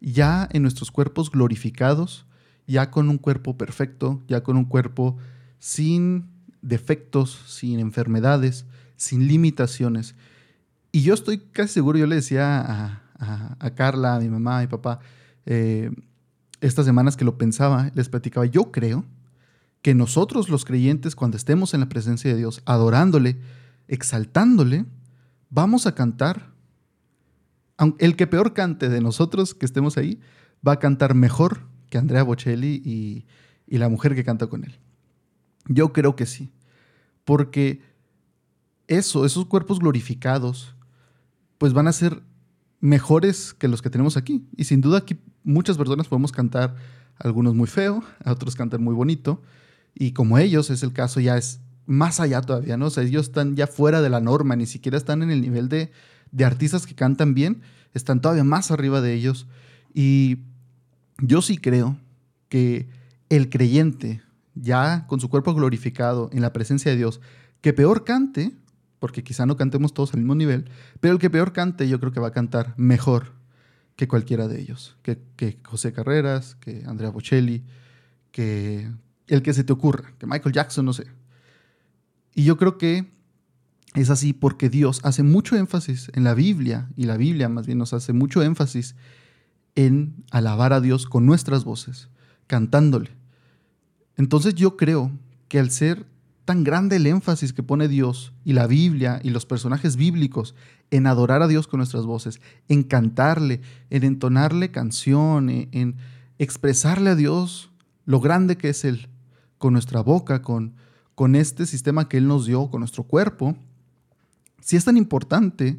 ya 0.00 0.48
en 0.52 0.62
nuestros 0.62 0.90
cuerpos 0.90 1.30
glorificados, 1.30 2.26
ya 2.66 2.90
con 2.90 3.10
un 3.10 3.18
cuerpo 3.18 3.58
perfecto, 3.58 4.22
ya 4.28 4.42
con 4.42 4.56
un 4.56 4.64
cuerpo 4.64 5.18
sin 5.58 6.29
defectos, 6.62 7.42
sin 7.46 7.78
enfermedades, 7.80 8.64
sin 8.96 9.26
limitaciones. 9.26 10.14
Y 10.92 11.02
yo 11.02 11.14
estoy 11.14 11.38
casi 11.38 11.74
seguro, 11.74 11.98
yo 11.98 12.06
le 12.06 12.16
decía 12.16 13.02
a, 13.18 13.70
Carla, 13.74 14.16
a 14.16 14.20
mi 14.20 14.28
mamá, 14.28 14.58
a 14.58 14.60
mi 14.62 14.66
papá, 14.66 15.00
eh, 15.46 15.90
estas 16.60 16.84
semanas 16.84 17.16
que 17.16 17.24
lo 17.24 17.38
pensaba, 17.38 17.90
les 17.94 18.08
platicaba, 18.08 18.46
yo 18.46 18.70
creo 18.72 19.04
que 19.82 19.94
nosotros 19.94 20.48
los 20.48 20.64
creyentes, 20.64 21.16
cuando 21.16 21.36
estemos 21.36 21.72
en 21.74 21.80
la 21.80 21.88
presencia 21.88 22.30
de 22.30 22.36
Dios, 22.36 22.62
adorándole, 22.66 23.38
exaltándole, 23.88 24.84
vamos 25.48 25.86
a 25.86 25.94
cantar. 25.94 26.50
El 27.98 28.14
que 28.16 28.26
peor 28.26 28.52
cante 28.52 28.90
de 28.90 29.00
nosotros 29.00 29.54
que 29.54 29.64
estemos 29.64 29.96
ahí, 29.96 30.20
va 30.66 30.72
a 30.72 30.78
cantar 30.78 31.14
mejor 31.14 31.62
que 31.88 31.96
Andrea 31.96 32.22
Bocelli 32.22 32.82
y, 32.84 33.26
y 33.66 33.78
la 33.78 33.88
mujer 33.88 34.14
que 34.14 34.24
canta 34.24 34.48
con 34.48 34.64
él. 34.64 34.78
Yo 35.72 35.92
creo 35.92 36.16
que 36.16 36.26
sí, 36.26 36.50
porque 37.24 37.80
eso, 38.88 39.24
esos 39.24 39.46
cuerpos 39.46 39.78
glorificados, 39.78 40.74
pues 41.58 41.72
van 41.72 41.86
a 41.86 41.92
ser 41.92 42.24
mejores 42.80 43.54
que 43.54 43.68
los 43.68 43.82
que 43.82 43.88
tenemos 43.88 44.16
aquí. 44.16 44.44
Y 44.56 44.64
sin 44.64 44.80
duda 44.80 44.98
aquí 44.98 45.16
muchas 45.44 45.78
personas 45.78 46.08
podemos 46.08 46.32
cantar, 46.32 46.74
algunos 47.18 47.54
muy 47.54 47.68
feo, 47.68 48.02
a 48.24 48.32
otros 48.32 48.56
cantan 48.56 48.82
muy 48.82 48.94
bonito, 48.94 49.42
y 49.94 50.10
como 50.10 50.38
ellos 50.38 50.70
es 50.70 50.82
el 50.82 50.92
caso 50.92 51.20
ya 51.20 51.36
es 51.36 51.60
más 51.86 52.18
allá 52.18 52.40
todavía, 52.40 52.76
¿no? 52.76 52.86
O 52.86 52.90
sea, 52.90 53.04
ellos 53.04 53.26
están 53.26 53.54
ya 53.54 53.68
fuera 53.68 54.02
de 54.02 54.10
la 54.10 54.20
norma, 54.20 54.56
ni 54.56 54.66
siquiera 54.66 54.98
están 54.98 55.22
en 55.22 55.30
el 55.30 55.40
nivel 55.40 55.68
de, 55.68 55.92
de 56.32 56.44
artistas 56.44 56.84
que 56.84 56.96
cantan 56.96 57.32
bien, 57.32 57.62
están 57.94 58.20
todavía 58.20 58.42
más 58.42 58.72
arriba 58.72 59.00
de 59.00 59.14
ellos. 59.14 59.46
Y 59.94 60.38
yo 61.18 61.42
sí 61.42 61.58
creo 61.58 61.96
que 62.48 62.88
el 63.28 63.50
creyente, 63.50 64.20
ya 64.54 65.06
con 65.06 65.20
su 65.20 65.28
cuerpo 65.28 65.54
glorificado 65.54 66.30
en 66.32 66.42
la 66.42 66.52
presencia 66.52 66.90
de 66.90 66.96
Dios, 66.96 67.20
que 67.60 67.72
peor 67.72 68.04
cante, 68.04 68.52
porque 68.98 69.22
quizá 69.24 69.46
no 69.46 69.56
cantemos 69.56 69.94
todos 69.94 70.12
al 70.14 70.20
mismo 70.20 70.34
nivel, 70.34 70.70
pero 71.00 71.14
el 71.14 71.20
que 71.20 71.30
peor 71.30 71.52
cante 71.52 71.88
yo 71.88 72.00
creo 72.00 72.12
que 72.12 72.20
va 72.20 72.28
a 72.28 72.32
cantar 72.32 72.74
mejor 72.76 73.32
que 73.96 74.08
cualquiera 74.08 74.48
de 74.48 74.60
ellos, 74.60 74.96
que, 75.02 75.20
que 75.36 75.58
José 75.64 75.92
Carreras, 75.92 76.54
que 76.56 76.84
Andrea 76.86 77.10
Bocelli, 77.10 77.64
que 78.32 78.90
el 79.26 79.42
que 79.42 79.52
se 79.52 79.64
te 79.64 79.72
ocurra, 79.72 80.12
que 80.18 80.26
Michael 80.26 80.54
Jackson, 80.54 80.86
no 80.86 80.92
sé. 80.92 81.06
Y 82.34 82.44
yo 82.44 82.56
creo 82.56 82.78
que 82.78 83.10
es 83.94 84.10
así 84.10 84.32
porque 84.32 84.68
Dios 84.68 85.00
hace 85.04 85.22
mucho 85.22 85.56
énfasis 85.56 86.10
en 86.14 86.24
la 86.24 86.34
Biblia, 86.34 86.88
y 86.96 87.04
la 87.04 87.16
Biblia 87.16 87.48
más 87.48 87.66
bien 87.66 87.78
nos 87.78 87.92
hace 87.92 88.12
mucho 88.12 88.42
énfasis 88.42 88.94
en 89.74 90.24
alabar 90.30 90.72
a 90.72 90.80
Dios 90.80 91.06
con 91.06 91.26
nuestras 91.26 91.64
voces, 91.64 92.08
cantándole. 92.46 93.19
Entonces 94.16 94.54
yo 94.54 94.76
creo 94.76 95.10
que 95.48 95.58
al 95.58 95.70
ser 95.70 96.06
tan 96.44 96.64
grande 96.64 96.96
el 96.96 97.06
énfasis 97.06 97.52
que 97.52 97.62
pone 97.62 97.88
Dios 97.88 98.32
y 98.44 98.52
la 98.52 98.66
Biblia 98.66 99.20
y 99.22 99.30
los 99.30 99.46
personajes 99.46 99.96
bíblicos 99.96 100.54
en 100.90 101.06
adorar 101.06 101.42
a 101.42 101.48
Dios 101.48 101.66
con 101.68 101.78
nuestras 101.78 102.04
voces, 102.04 102.40
en 102.68 102.82
cantarle, 102.82 103.60
en 103.90 104.04
entonarle 104.04 104.70
canción, 104.70 105.48
en 105.48 105.96
expresarle 106.38 107.10
a 107.10 107.14
Dios 107.14 107.70
lo 108.04 108.20
grande 108.20 108.56
que 108.56 108.70
es 108.70 108.84
Él, 108.84 109.08
con 109.58 109.74
nuestra 109.74 110.00
boca, 110.00 110.42
con, 110.42 110.74
con 111.14 111.36
este 111.36 111.66
sistema 111.66 112.08
que 112.08 112.16
Él 112.16 112.26
nos 112.26 112.46
dio, 112.46 112.70
con 112.70 112.80
nuestro 112.80 113.04
cuerpo, 113.04 113.56
si 114.60 114.76
es 114.76 114.84
tan 114.84 114.96
importante, 114.96 115.78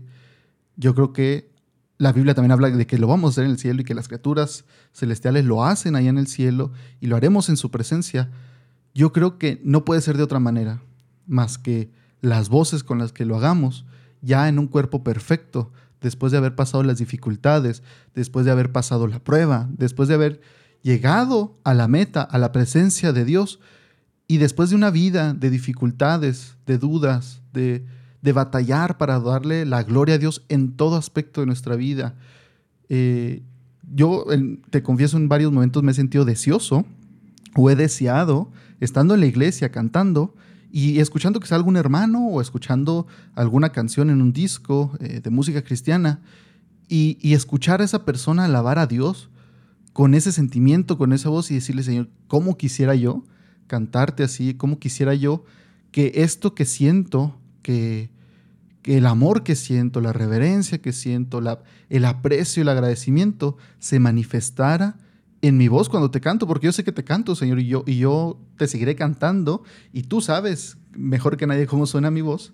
yo 0.75 0.95
creo 0.95 1.13
que 1.13 1.50
la 2.01 2.13
Biblia 2.13 2.33
también 2.33 2.51
habla 2.51 2.71
de 2.71 2.87
que 2.87 2.97
lo 2.97 3.05
vamos 3.05 3.29
a 3.29 3.31
hacer 3.31 3.43
en 3.43 3.51
el 3.51 3.59
cielo 3.59 3.81
y 3.81 3.83
que 3.83 3.93
las 3.93 4.07
criaturas 4.07 4.65
celestiales 4.91 5.45
lo 5.45 5.63
hacen 5.63 5.95
allá 5.95 6.09
en 6.09 6.17
el 6.17 6.25
cielo 6.25 6.71
y 6.99 7.05
lo 7.05 7.15
haremos 7.15 7.47
en 7.47 7.57
su 7.57 7.69
presencia. 7.69 8.31
Yo 8.95 9.13
creo 9.13 9.37
que 9.37 9.61
no 9.63 9.85
puede 9.85 10.01
ser 10.01 10.17
de 10.17 10.23
otra 10.23 10.39
manera 10.39 10.81
más 11.27 11.59
que 11.59 11.91
las 12.19 12.49
voces 12.49 12.83
con 12.83 12.97
las 12.97 13.11
que 13.11 13.23
lo 13.23 13.35
hagamos 13.37 13.85
ya 14.19 14.49
en 14.49 14.57
un 14.57 14.65
cuerpo 14.65 15.03
perfecto, 15.03 15.71
después 16.01 16.31
de 16.31 16.39
haber 16.39 16.55
pasado 16.55 16.81
las 16.81 16.97
dificultades, 16.97 17.83
después 18.15 18.47
de 18.47 18.51
haber 18.51 18.71
pasado 18.71 19.05
la 19.05 19.19
prueba, 19.19 19.69
después 19.77 20.09
de 20.09 20.15
haber 20.15 20.41
llegado 20.81 21.59
a 21.63 21.75
la 21.75 21.87
meta, 21.87 22.23
a 22.23 22.39
la 22.39 22.51
presencia 22.51 23.13
de 23.13 23.25
Dios, 23.25 23.59
y 24.27 24.39
después 24.39 24.71
de 24.71 24.75
una 24.75 24.89
vida 24.89 25.35
de 25.35 25.51
dificultades, 25.51 26.55
de 26.65 26.79
dudas, 26.79 27.43
de, 27.53 27.85
de 28.21 28.33
batallar 28.33 28.97
para 28.97 29.19
darle 29.19 29.65
la 29.65 29.83
gloria 29.83 30.15
a 30.15 30.17
Dios 30.17 30.43
en 30.49 30.73
todo 30.73 30.95
aspecto 30.95 31.41
de 31.41 31.47
nuestra 31.47 31.75
vida, 31.75 32.15
eh, 32.89 33.41
yo 33.93 34.25
te 34.69 34.83
confieso 34.83 35.17
en 35.17 35.27
varios 35.27 35.51
momentos 35.51 35.83
me 35.83 35.91
he 35.91 35.95
sentido 35.95 36.23
deseoso 36.23 36.85
o 37.55 37.69
he 37.69 37.75
deseado, 37.75 38.51
estando 38.79 39.13
en 39.13 39.19
la 39.19 39.25
iglesia 39.25 39.71
cantando 39.71 40.35
y 40.71 40.99
escuchando 40.99 41.39
que 41.39 41.47
sea 41.47 41.57
algún 41.57 41.75
hermano 41.75 42.27
o 42.27 42.41
escuchando 42.41 43.07
alguna 43.35 43.71
canción 43.71 44.09
en 44.09 44.21
un 44.21 44.31
disco 44.31 44.93
eh, 44.99 45.19
de 45.19 45.29
música 45.29 45.61
cristiana 45.63 46.21
y, 46.87 47.17
y 47.21 47.33
escuchar 47.33 47.81
a 47.81 47.83
esa 47.83 48.05
persona 48.05 48.45
alabar 48.45 48.79
a 48.79 48.87
Dios 48.87 49.29
con 49.93 50.13
ese 50.13 50.31
sentimiento, 50.31 50.97
con 50.97 51.11
esa 51.11 51.29
voz 51.29 51.51
y 51.51 51.55
decirle, 51.55 51.83
Señor, 51.83 52.09
¿cómo 52.27 52.57
quisiera 52.57 52.95
yo 52.95 53.23
cantarte 53.67 54.23
así? 54.23 54.53
¿Cómo 54.53 54.79
quisiera 54.79 55.13
yo 55.13 55.43
que 55.91 56.13
esto 56.15 56.55
que 56.55 56.65
siento, 56.65 57.35
que, 57.61 58.09
el 58.83 59.05
amor 59.05 59.43
que 59.43 59.55
siento, 59.55 60.01
la 60.01 60.11
reverencia 60.11 60.81
que 60.81 60.91
siento, 60.91 61.41
el 61.89 62.05
aprecio, 62.05 62.63
el 62.63 62.69
agradecimiento 62.69 63.57
se 63.77 63.99
manifestara 63.99 64.97
en 65.41 65.57
mi 65.57 65.67
voz 65.67 65.89
cuando 65.89 66.09
te 66.09 66.21
canto? 66.21 66.47
Porque 66.47 66.65
yo 66.65 66.71
sé 66.71 66.83
que 66.83 66.91
te 66.91 67.03
canto, 67.03 67.35
Señor, 67.35 67.59
y 67.59 67.97
yo, 67.97 68.39
te 68.57 68.67
seguiré 68.67 68.95
cantando 68.95 69.63
y 69.93 70.03
tú 70.03 70.21
sabes 70.21 70.77
mejor 70.93 71.37
que 71.37 71.47
nadie 71.47 71.67
cómo 71.67 71.85
suena 71.85 72.11
mi 72.11 72.21
voz, 72.21 72.53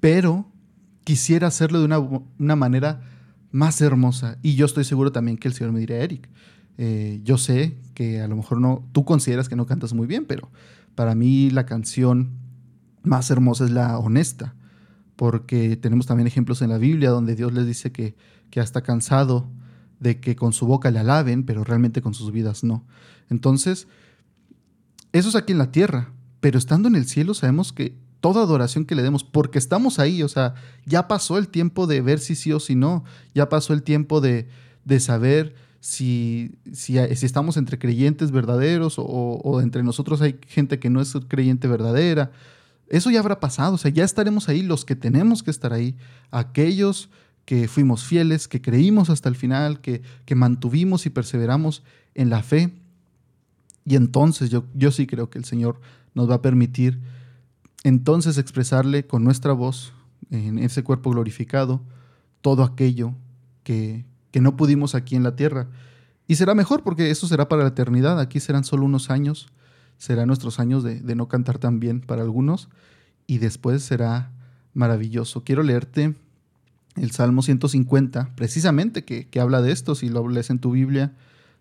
pero 0.00 0.50
quisiera 1.04 1.48
hacerlo 1.48 1.78
de 1.78 1.84
una, 1.84 1.98
una 1.98 2.56
manera 2.56 3.02
más 3.52 3.80
hermosa. 3.80 4.38
Y 4.42 4.54
yo 4.54 4.66
estoy 4.66 4.84
seguro 4.84 5.12
también 5.12 5.36
que 5.36 5.48
el 5.48 5.54
Señor 5.54 5.72
me 5.72 5.80
dirá, 5.80 5.96
Eric, 5.96 6.28
eh, 6.78 7.20
yo 7.22 7.38
sé 7.38 7.76
que 7.94 8.20
a 8.20 8.28
lo 8.28 8.36
mejor 8.36 8.60
no, 8.60 8.88
tú 8.92 9.04
consideras 9.04 9.48
que 9.48 9.56
no 9.56 9.66
cantas 9.66 9.92
muy 9.92 10.06
bien, 10.06 10.24
pero 10.24 10.50
para 10.94 11.14
mí 11.14 11.50
la 11.50 11.66
canción 11.66 12.30
más 13.02 13.30
hermosa 13.30 13.64
es 13.64 13.70
la 13.70 13.98
honesta, 13.98 14.54
porque 15.16 15.76
tenemos 15.76 16.06
también 16.06 16.26
ejemplos 16.26 16.62
en 16.62 16.70
la 16.70 16.78
Biblia 16.78 17.10
donde 17.10 17.34
Dios 17.34 17.52
les 17.52 17.66
dice 17.66 17.92
que, 17.92 18.16
que 18.50 18.60
está 18.60 18.82
cansado 18.82 19.48
de 20.00 20.20
que 20.20 20.34
con 20.36 20.52
su 20.52 20.66
boca 20.66 20.90
le 20.90 20.98
alaben, 20.98 21.44
pero 21.44 21.64
realmente 21.64 22.02
con 22.02 22.14
sus 22.14 22.32
vidas 22.32 22.64
no. 22.64 22.84
Entonces, 23.30 23.86
eso 25.12 25.28
es 25.28 25.36
aquí 25.36 25.52
en 25.52 25.58
la 25.58 25.70
tierra, 25.70 26.12
pero 26.40 26.58
estando 26.58 26.88
en 26.88 26.96
el 26.96 27.06
cielo 27.06 27.34
sabemos 27.34 27.72
que 27.72 27.96
toda 28.20 28.42
adoración 28.42 28.84
que 28.84 28.94
le 28.94 29.02
demos, 29.02 29.24
porque 29.24 29.58
estamos 29.58 29.98
ahí, 29.98 30.22
o 30.22 30.28
sea, 30.28 30.54
ya 30.86 31.08
pasó 31.08 31.38
el 31.38 31.48
tiempo 31.48 31.86
de 31.86 32.00
ver 32.00 32.20
si 32.20 32.34
sí 32.34 32.52
o 32.52 32.60
si 32.60 32.74
no, 32.74 33.04
ya 33.34 33.48
pasó 33.48 33.72
el 33.74 33.82
tiempo 33.82 34.20
de, 34.20 34.48
de 34.84 35.00
saber 35.00 35.54
si, 35.82 36.54
si, 36.72 36.96
estamos 36.98 37.56
entre 37.56 37.76
creyentes 37.76 38.30
verdaderos 38.30 38.94
o, 38.98 39.60
entre 39.60 39.82
nosotros 39.82 40.22
hay 40.22 40.38
gente 40.46 40.78
que 40.78 40.90
no 40.90 41.00
es 41.00 41.12
creyente 41.26 41.66
verdadera. 41.66 42.30
Eso 42.92 43.10
ya 43.10 43.20
habrá 43.20 43.40
pasado, 43.40 43.76
o 43.76 43.78
sea, 43.78 43.90
ya 43.90 44.04
estaremos 44.04 44.50
ahí 44.50 44.60
los 44.60 44.84
que 44.84 44.94
tenemos 44.94 45.42
que 45.42 45.50
estar 45.50 45.72
ahí, 45.72 45.96
aquellos 46.30 47.08
que 47.46 47.66
fuimos 47.66 48.04
fieles, 48.04 48.48
que 48.48 48.60
creímos 48.60 49.08
hasta 49.08 49.30
el 49.30 49.34
final, 49.34 49.80
que, 49.80 50.02
que 50.26 50.34
mantuvimos 50.34 51.06
y 51.06 51.10
perseveramos 51.10 51.82
en 52.14 52.28
la 52.28 52.42
fe. 52.42 52.70
Y 53.86 53.96
entonces 53.96 54.50
yo, 54.50 54.66
yo 54.74 54.92
sí 54.92 55.06
creo 55.06 55.30
que 55.30 55.38
el 55.38 55.46
Señor 55.46 55.80
nos 56.12 56.28
va 56.28 56.34
a 56.34 56.42
permitir 56.42 57.00
entonces 57.82 58.36
expresarle 58.36 59.06
con 59.06 59.24
nuestra 59.24 59.54
voz, 59.54 59.94
en 60.30 60.58
ese 60.58 60.84
cuerpo 60.84 61.12
glorificado, 61.12 61.80
todo 62.42 62.62
aquello 62.62 63.14
que, 63.64 64.04
que 64.30 64.42
no 64.42 64.54
pudimos 64.54 64.94
aquí 64.94 65.16
en 65.16 65.22
la 65.22 65.34
tierra. 65.34 65.68
Y 66.28 66.34
será 66.34 66.54
mejor 66.54 66.82
porque 66.82 67.10
eso 67.10 67.26
será 67.26 67.48
para 67.48 67.62
la 67.62 67.70
eternidad. 67.70 68.20
Aquí 68.20 68.38
serán 68.38 68.64
solo 68.64 68.84
unos 68.84 69.08
años. 69.08 69.48
Serán 69.98 70.26
nuestros 70.28 70.58
años 70.58 70.82
de, 70.82 71.00
no 71.14 71.28
cantar 71.28 71.58
tan 71.58 71.80
bien 71.80 72.00
para 72.00 72.22
algunos. 72.22 72.68
Y 73.26 73.38
después 73.38 73.82
será 73.82 74.30
maravilloso. 74.74 75.44
Quiero 75.44 75.62
leerte 75.62 76.14
el 76.96 77.10
Salmo 77.12 77.42
150, 77.42 78.34
precisamente 78.34 79.04
que, 79.04 79.28
habla 79.40 79.62
de 79.62 79.72
esto. 79.72 79.94
Si 79.94 80.08
lo 80.08 80.26
lees 80.28 80.50
en 80.50 80.58
tu 80.58 80.72
Biblia, 80.72 81.12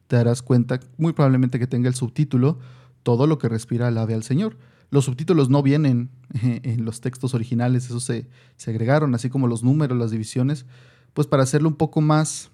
te 0.08 0.16
darás 0.16 0.42
cuenta, 0.42 0.80
muy 0.98 1.14
probablemente 1.14 1.60
que 1.60 1.68
tenga 1.68 1.88
el 1.88 1.96
subtítulo, 1.96 2.60
Todo 3.04 3.26
lo 3.26 3.40
que 3.40 3.50
respira 3.50 3.88
alabe 3.88 4.14
al 4.14 4.24
Señor. 4.24 4.58
Los 4.92 5.06
subtítulos 5.06 5.50
no 5.50 5.64
vienen 5.64 6.10
en 6.42 6.86
los 6.86 7.02
textos 7.02 7.34
originales, 7.34 7.86
esos 7.86 8.04
se, 8.04 8.28
se 8.58 8.72
agregaron, 8.72 9.16
así 9.16 9.30
como 9.30 9.48
los 9.48 9.64
números, 9.64 9.98
las 9.98 10.12
divisiones, 10.12 10.66
pues 11.14 11.28
para 11.28 11.44
hacerlo 11.44 11.70
un 11.70 11.76
poco 11.76 12.02
más 12.02 12.52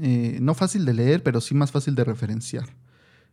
eh, 0.00 0.38
no 0.40 0.54
fácil 0.54 0.84
de 0.84 0.94
leer, 0.94 1.22
pero 1.22 1.40
sí 1.40 1.54
más 1.54 1.72
fácil 1.72 1.94
de 1.94 2.04
referenciar. 2.04 2.68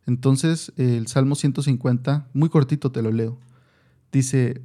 Entonces, 0.08 0.74
el 0.78 1.06
Salmo 1.08 1.36
150, 1.36 2.28
muy 2.34 2.50
cortito 2.50 2.92
te 2.92 3.04
lo 3.04 3.12
leo. 3.12 3.38
Dice, 4.12 4.62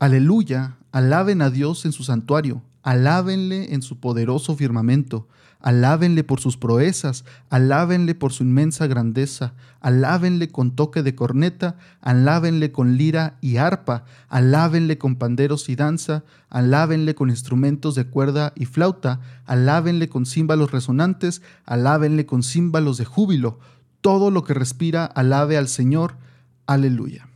aleluya, 0.00 0.78
alaben 0.90 1.42
a 1.42 1.50
Dios 1.50 1.84
en 1.84 1.92
su 1.92 2.02
santuario, 2.02 2.62
alábenle 2.82 3.74
en 3.74 3.82
su 3.82 4.00
poderoso 4.00 4.56
firmamento, 4.56 5.28
Alábenle 5.62 6.24
por 6.24 6.40
sus 6.40 6.56
proezas, 6.56 7.26
alábenle 7.50 8.14
por 8.14 8.32
su 8.32 8.44
inmensa 8.44 8.86
grandeza, 8.86 9.52
alábenle 9.80 10.48
con 10.48 10.74
toque 10.74 11.02
de 11.02 11.14
corneta, 11.14 11.76
alábenle 12.00 12.72
con 12.72 12.96
lira 12.96 13.36
y 13.42 13.58
arpa, 13.58 14.04
alábenle 14.30 14.96
con 14.96 15.16
panderos 15.16 15.68
y 15.68 15.76
danza, 15.76 16.24
alábenle 16.48 17.14
con 17.14 17.28
instrumentos 17.28 17.94
de 17.94 18.06
cuerda 18.06 18.54
y 18.56 18.64
flauta, 18.64 19.20
alábenle 19.44 20.08
con 20.08 20.24
címbalos 20.24 20.72
resonantes, 20.72 21.42
alábenle 21.66 22.24
con 22.24 22.42
címbalos 22.42 22.96
de 22.96 23.04
júbilo. 23.04 23.58
Todo 24.00 24.30
lo 24.30 24.44
que 24.44 24.54
respira 24.54 25.04
alabe 25.04 25.56
al 25.56 25.68
Señor, 25.68 26.16
aleluya. 26.66 27.28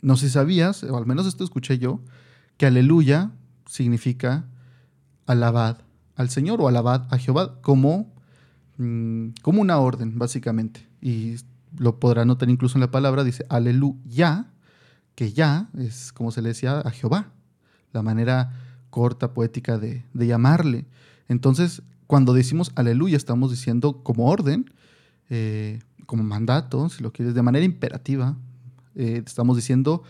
No 0.00 0.16
sé 0.16 0.26
si 0.26 0.32
sabías, 0.32 0.82
o 0.84 0.96
al 0.96 1.06
menos 1.06 1.26
esto 1.26 1.44
escuché 1.44 1.78
yo, 1.78 2.00
que 2.56 2.66
aleluya 2.66 3.30
significa 3.66 4.44
alabad 5.26 5.78
al 6.16 6.28
Señor 6.28 6.60
o 6.60 6.68
alabad 6.68 7.06
a 7.10 7.18
Jehová 7.18 7.60
como, 7.60 8.12
mm, 8.78 9.28
como 9.42 9.60
una 9.60 9.78
orden, 9.78 10.18
básicamente. 10.18 10.86
Y 11.00 11.36
lo 11.76 11.98
podrá 11.98 12.24
notar 12.24 12.50
incluso 12.50 12.76
en 12.76 12.80
la 12.80 12.90
palabra, 12.90 13.24
dice 13.24 13.46
aleluya, 13.48 14.46
que 15.14 15.32
ya 15.32 15.68
es 15.78 16.12
como 16.12 16.30
se 16.30 16.42
le 16.42 16.48
decía 16.48 16.80
a 16.80 16.90
Jehová, 16.90 17.32
la 17.92 18.02
manera 18.02 18.52
corta, 18.90 19.32
poética 19.32 19.78
de, 19.78 20.04
llamarle. 20.14 20.86
Entonces, 21.28 21.82
cuando 22.06 22.34
decimos 22.34 22.72
aleluya, 22.74 23.16
estamos 23.16 23.50
diciendo 23.50 24.02
como 24.02 24.26
orden, 24.26 24.70
eh, 25.30 25.80
como 26.12 26.24
mandato, 26.24 26.90
si 26.90 27.02
lo 27.02 27.10
quieres, 27.10 27.34
de 27.34 27.40
manera 27.40 27.64
imperativa, 27.64 28.36
eh, 28.94 29.22
estamos 29.24 29.56
diciendo 29.56 30.02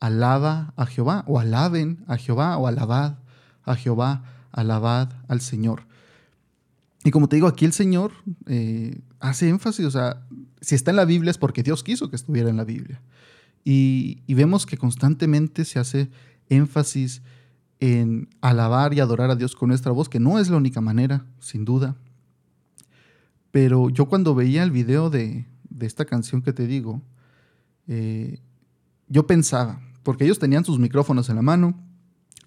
alaba 0.00 0.72
a 0.78 0.86
Jehová, 0.86 1.24
o 1.26 1.38
alaben 1.38 2.02
a 2.06 2.16
Jehová, 2.16 2.56
o 2.56 2.66
alabad 2.66 3.18
a 3.64 3.76
Jehová, 3.76 4.24
alabad 4.50 5.12
al 5.28 5.42
Señor. 5.42 5.82
Y 7.04 7.10
como 7.10 7.28
te 7.28 7.36
digo, 7.36 7.48
aquí 7.48 7.66
el 7.66 7.74
Señor 7.74 8.12
eh, 8.46 9.02
hace 9.20 9.50
énfasis, 9.50 9.84
o 9.84 9.90
sea, 9.90 10.26
si 10.62 10.74
está 10.74 10.90
en 10.90 10.96
la 10.96 11.04
Biblia 11.04 11.30
es 11.30 11.36
porque 11.36 11.62
Dios 11.62 11.82
quiso 11.82 12.08
que 12.08 12.16
estuviera 12.16 12.48
en 12.48 12.56
la 12.56 12.64
Biblia. 12.64 13.02
Y, 13.62 14.22
y, 14.26 14.32
vemos 14.32 14.64
que 14.64 14.78
constantemente 14.78 15.66
se 15.66 15.78
hace 15.78 16.08
énfasis 16.48 17.20
en 17.78 18.30
alabar 18.40 18.94
y 18.94 19.00
adorar 19.00 19.30
a 19.30 19.36
Dios 19.36 19.54
con 19.54 19.68
nuestra 19.68 19.92
voz, 19.92 20.08
que 20.08 20.18
no 20.18 20.38
es 20.38 20.48
la 20.48 20.56
única 20.56 20.80
manera, 20.80 21.26
sin 21.40 21.66
duda. 21.66 21.98
Pero 23.52 23.90
yo 23.90 24.06
cuando 24.06 24.34
veía 24.34 24.64
el 24.64 24.72
video 24.72 25.10
de, 25.10 25.46
de 25.70 25.86
esta 25.86 26.04
canción 26.04 26.42
que 26.42 26.52
te 26.52 26.66
digo, 26.66 27.02
eh, 27.86 28.40
yo 29.08 29.26
pensaba, 29.26 29.80
porque 30.02 30.24
ellos 30.24 30.38
tenían 30.38 30.64
sus 30.64 30.78
micrófonos 30.78 31.28
en 31.28 31.36
la 31.36 31.42
mano, 31.42 31.78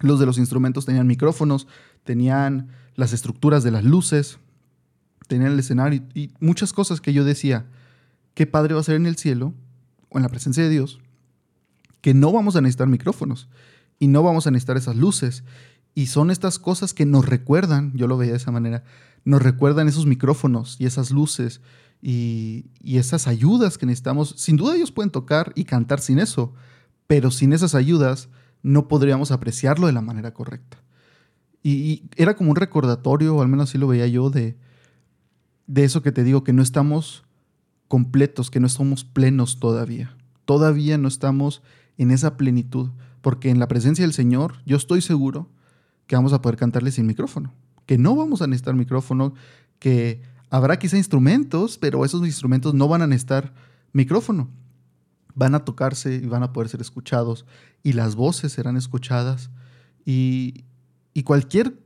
los 0.00 0.20
de 0.20 0.26
los 0.26 0.38
instrumentos 0.38 0.84
tenían 0.84 1.06
micrófonos, 1.06 1.66
tenían 2.04 2.68
las 2.94 3.12
estructuras 3.12 3.62
de 3.62 3.70
las 3.70 3.84
luces, 3.84 4.38
tenían 5.26 5.52
el 5.52 5.58
escenario 5.58 6.02
y, 6.14 6.32
muchas 6.40 6.72
cosas 6.72 7.00
que 7.00 7.12
yo 7.12 7.24
decía, 7.24 7.66
¿qué 8.34 8.46
padre 8.46 8.74
va 8.74 8.80
a 8.80 8.84
ser 8.84 8.96
en 8.96 9.06
el 9.06 9.16
cielo 9.16 9.54
o 10.08 10.18
en 10.18 10.22
la 10.22 10.28
presencia 10.28 10.62
de 10.62 10.70
Dios? 10.70 11.00
Que 12.00 12.14
no 12.14 12.32
vamos 12.32 12.56
a 12.56 12.60
necesitar 12.60 12.88
micrófonos 12.88 13.48
y 13.98 14.08
no 14.08 14.22
vamos 14.22 14.46
a 14.46 14.50
necesitar 14.50 14.76
esas 14.76 14.96
luces. 14.96 15.44
Y 15.96 16.08
son 16.08 16.30
estas 16.30 16.58
cosas 16.58 16.92
que 16.92 17.06
nos 17.06 17.24
recuerdan, 17.24 17.90
yo 17.94 18.06
lo 18.06 18.18
veía 18.18 18.32
de 18.32 18.36
esa 18.36 18.50
manera, 18.50 18.84
nos 19.24 19.40
recuerdan 19.40 19.88
esos 19.88 20.04
micrófonos 20.04 20.76
y 20.78 20.84
esas 20.84 21.10
luces 21.10 21.62
y, 22.02 22.66
esas 22.84 23.26
ayudas 23.26 23.78
que 23.78 23.86
necesitamos. 23.86 24.34
Sin 24.36 24.58
duda 24.58 24.76
ellos 24.76 24.92
pueden 24.92 25.10
tocar 25.10 25.52
y 25.54 25.64
cantar 25.64 26.00
sin 26.00 26.18
eso, 26.18 26.52
pero 27.06 27.30
sin 27.30 27.54
esas 27.54 27.74
ayudas 27.74 28.28
no 28.62 28.88
podríamos 28.88 29.30
apreciarlo 29.30 29.86
de 29.86 29.94
la 29.94 30.02
manera 30.02 30.34
correcta. 30.34 30.82
Y, 31.62 32.02
era 32.16 32.36
como 32.36 32.50
un 32.50 32.56
recordatorio, 32.56 33.34
o 33.34 33.40
al 33.40 33.48
menos 33.48 33.70
así 33.70 33.78
lo 33.78 33.88
veía 33.88 34.06
yo, 34.06 34.28
de, 34.28 34.58
de 35.66 35.84
eso 35.84 36.02
que 36.02 36.12
te 36.12 36.24
digo, 36.24 36.44
que 36.44 36.52
no 36.52 36.62
estamos 36.62 37.24
completos, 37.88 38.50
que 38.50 38.60
no 38.60 38.68
somos 38.68 39.04
plenos 39.04 39.60
todavía. 39.60 40.14
Todavía 40.44 40.98
no 40.98 41.08
estamos 41.08 41.62
en 41.96 42.10
esa 42.10 42.36
plenitud, 42.36 42.90
porque 43.22 43.48
en 43.48 43.58
la 43.58 43.66
presencia 43.66 44.04
del 44.04 44.12
Señor 44.12 44.56
yo 44.66 44.76
estoy 44.76 45.00
seguro 45.00 45.55
que 46.06 46.16
vamos 46.16 46.32
a 46.32 46.40
poder 46.42 46.56
cantarle 46.56 46.90
sin 46.90 47.06
micrófono, 47.06 47.52
que 47.86 47.98
no 47.98 48.16
vamos 48.16 48.42
a 48.42 48.46
necesitar 48.46 48.74
micrófono, 48.74 49.34
que 49.78 50.22
Habrá 50.50 50.78
quizá 50.78 50.96
instrumentos, 50.96 51.76
pero 51.76 52.04
esos 52.04 52.24
instrumentos 52.24 52.72
no 52.72 52.88
van 52.88 53.02
a 53.02 53.06
necesitar 53.06 53.52
micrófono. 53.92 54.48
Van 55.34 55.54
a 55.54 55.64
tocarse 55.64 56.14
y 56.14 56.26
van 56.26 56.42
a 56.42 56.52
poder 56.52 56.68
ser 56.68 56.80
escuchados 56.80 57.44
y 57.82 57.92
las 57.92 58.14
voces 58.14 58.52
serán 58.52 58.76
escuchadas 58.76 59.50
y, 60.04 60.64
y 61.12 61.24
cualquier 61.24 61.78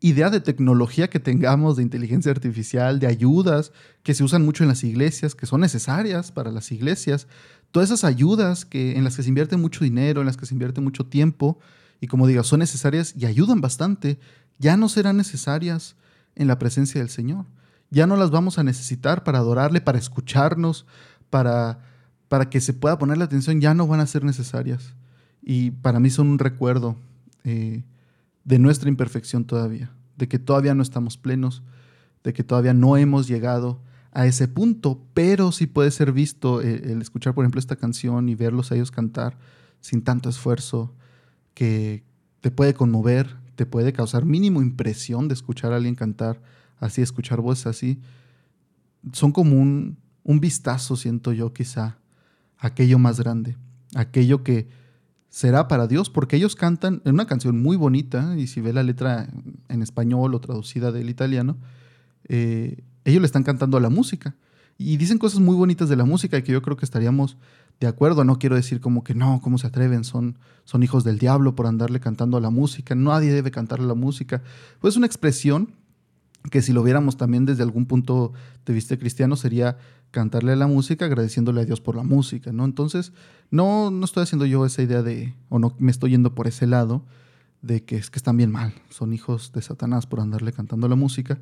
idea 0.00 0.30
de 0.30 0.40
tecnología 0.40 1.08
que 1.08 1.20
tengamos, 1.20 1.76
de 1.76 1.84
inteligencia 1.84 2.32
artificial, 2.32 2.98
de 2.98 3.06
ayudas 3.06 3.72
que 4.02 4.14
se 4.14 4.24
usan 4.24 4.44
mucho 4.44 4.64
en 4.64 4.68
las 4.68 4.82
iglesias, 4.82 5.36
que 5.36 5.46
son 5.46 5.60
necesarias 5.60 6.32
para 6.32 6.50
las 6.50 6.72
iglesias, 6.72 7.28
todas 7.70 7.88
esas 7.88 8.02
ayudas 8.02 8.64
que, 8.64 8.96
en 8.96 9.04
las 9.04 9.16
que 9.16 9.22
se 9.22 9.28
invierte 9.28 9.56
mucho 9.56 9.84
dinero, 9.84 10.20
en 10.20 10.26
las 10.26 10.36
que 10.36 10.44
se 10.44 10.54
invierte 10.54 10.80
mucho 10.80 11.06
tiempo, 11.06 11.60
y 12.02 12.08
como 12.08 12.26
digo, 12.26 12.42
son 12.42 12.58
necesarias 12.58 13.14
y 13.16 13.26
ayudan 13.26 13.60
bastante, 13.60 14.18
ya 14.58 14.76
no 14.76 14.88
serán 14.88 15.16
necesarias 15.16 15.94
en 16.34 16.48
la 16.48 16.58
presencia 16.58 17.00
del 17.00 17.10
Señor. 17.10 17.46
Ya 17.90 18.08
no 18.08 18.16
las 18.16 18.32
vamos 18.32 18.58
a 18.58 18.64
necesitar 18.64 19.22
para 19.22 19.38
adorarle, 19.38 19.80
para 19.80 20.00
escucharnos, 20.00 20.84
para, 21.30 21.78
para 22.26 22.50
que 22.50 22.60
se 22.60 22.74
pueda 22.74 22.98
poner 22.98 23.18
la 23.18 23.26
atención, 23.26 23.60
ya 23.60 23.72
no 23.72 23.86
van 23.86 24.00
a 24.00 24.08
ser 24.08 24.24
necesarias. 24.24 24.96
Y 25.42 25.70
para 25.70 26.00
mí 26.00 26.10
son 26.10 26.26
un 26.26 26.40
recuerdo 26.40 26.96
eh, 27.44 27.84
de 28.42 28.58
nuestra 28.58 28.88
imperfección 28.88 29.44
todavía, 29.44 29.92
de 30.16 30.26
que 30.26 30.40
todavía 30.40 30.74
no 30.74 30.82
estamos 30.82 31.16
plenos, 31.16 31.62
de 32.24 32.32
que 32.32 32.42
todavía 32.42 32.74
no 32.74 32.96
hemos 32.96 33.28
llegado 33.28 33.80
a 34.10 34.26
ese 34.26 34.48
punto, 34.48 35.00
pero 35.14 35.52
sí 35.52 35.68
puede 35.68 35.92
ser 35.92 36.10
visto 36.10 36.62
eh, 36.62 36.82
el, 36.84 37.00
escuchar, 37.00 37.32
por 37.32 37.44
ejemplo, 37.44 37.60
esta 37.60 37.76
canción 37.76 38.28
y 38.28 38.34
verlos 38.34 38.72
a 38.72 38.74
ellos 38.74 38.90
cantar 38.90 39.38
sin 39.80 40.02
tanto 40.02 40.28
esfuerzo, 40.28 40.96
que 41.54 42.04
te 42.40 42.50
puede 42.50 42.74
conmover, 42.74 43.36
te 43.54 43.66
puede 43.66 43.92
causar 43.92 44.24
mínimo 44.24 44.62
impresión 44.62 45.28
de 45.28 45.34
escuchar 45.34 45.72
a 45.72 45.76
alguien 45.76 45.94
cantar 45.94 46.40
así, 46.80 47.02
escuchar 47.02 47.40
voces 47.40 47.66
así, 47.66 48.00
son 49.12 49.32
como 49.32 49.56
un, 49.60 49.98
vistazo, 50.24 50.96
siento 50.96 51.32
yo, 51.32 51.52
quizá, 51.52 51.98
aquello 52.58 52.98
más 52.98 53.20
grande, 53.20 53.56
aquello 53.94 54.42
que 54.42 54.68
será 55.28 55.68
para 55.68 55.86
Dios, 55.86 56.10
porque 56.10 56.36
ellos 56.36 56.56
cantan 56.56 57.02
en 57.04 57.14
una 57.14 57.26
canción 57.26 57.60
muy 57.60 57.76
bonita, 57.76 58.36
y 58.36 58.46
si 58.46 58.60
ve 58.60 58.72
la 58.72 58.82
letra 58.82 59.28
en 59.68 59.82
español 59.82 60.34
o 60.34 60.40
traducida 60.40 60.92
del 60.92 61.10
italiano, 61.10 61.56
eh, 62.28 62.82
ellos 63.04 63.20
le 63.20 63.26
están 63.26 63.42
cantando 63.42 63.76
a 63.76 63.80
la 63.80 63.90
música. 63.90 64.36
Y 64.78 64.96
dicen 64.96 65.18
cosas 65.18 65.40
muy 65.40 65.54
bonitas 65.54 65.88
de 65.88 65.96
la 65.96 66.04
música 66.04 66.38
y 66.38 66.42
que 66.42 66.52
yo 66.52 66.62
creo 66.62 66.76
que 66.76 66.84
estaríamos 66.84 67.36
de 67.80 67.86
acuerdo. 67.86 68.24
No 68.24 68.38
quiero 68.38 68.56
decir 68.56 68.80
como 68.80 69.04
que 69.04 69.14
no, 69.14 69.40
¿cómo 69.42 69.58
se 69.58 69.66
atreven? 69.66 70.04
Son, 70.04 70.38
son 70.64 70.82
hijos 70.82 71.04
del 71.04 71.18
diablo 71.18 71.54
por 71.54 71.66
andarle 71.66 72.00
cantando 72.00 72.36
a 72.36 72.40
la 72.40 72.50
música. 72.50 72.94
Nadie 72.94 73.32
debe 73.32 73.50
cantarle 73.50 73.84
a 73.84 73.88
la 73.88 73.94
música. 73.94 74.42
Pues 74.80 74.94
es 74.94 74.96
una 74.96 75.06
expresión 75.06 75.74
que 76.50 76.62
si 76.62 76.72
lo 76.72 76.82
viéramos 76.82 77.16
también 77.16 77.46
desde 77.46 77.62
algún 77.62 77.86
punto 77.86 78.32
de 78.66 78.72
vista 78.72 78.96
cristiano 78.96 79.36
sería 79.36 79.76
cantarle 80.10 80.52
a 80.52 80.56
la 80.56 80.66
música 80.66 81.04
agradeciéndole 81.04 81.60
a 81.60 81.64
Dios 81.64 81.80
por 81.80 81.96
la 81.96 82.02
música, 82.02 82.52
¿no? 82.52 82.64
Entonces, 82.64 83.12
no, 83.50 83.90
no 83.90 84.04
estoy 84.04 84.24
haciendo 84.24 84.44
yo 84.44 84.66
esa 84.66 84.82
idea 84.82 85.02
de, 85.02 85.34
o 85.48 85.58
no 85.58 85.74
me 85.78 85.90
estoy 85.90 86.10
yendo 86.10 86.34
por 86.34 86.46
ese 86.46 86.66
lado, 86.66 87.04
de 87.62 87.84
que 87.84 87.96
es 87.96 88.10
que 88.10 88.18
están 88.18 88.36
bien 88.36 88.50
mal, 88.50 88.74
son 88.90 89.12
hijos 89.12 89.52
de 89.52 89.62
Satanás 89.62 90.06
por 90.06 90.20
andarle 90.20 90.52
cantando 90.52 90.88
la 90.88 90.96
música, 90.96 91.38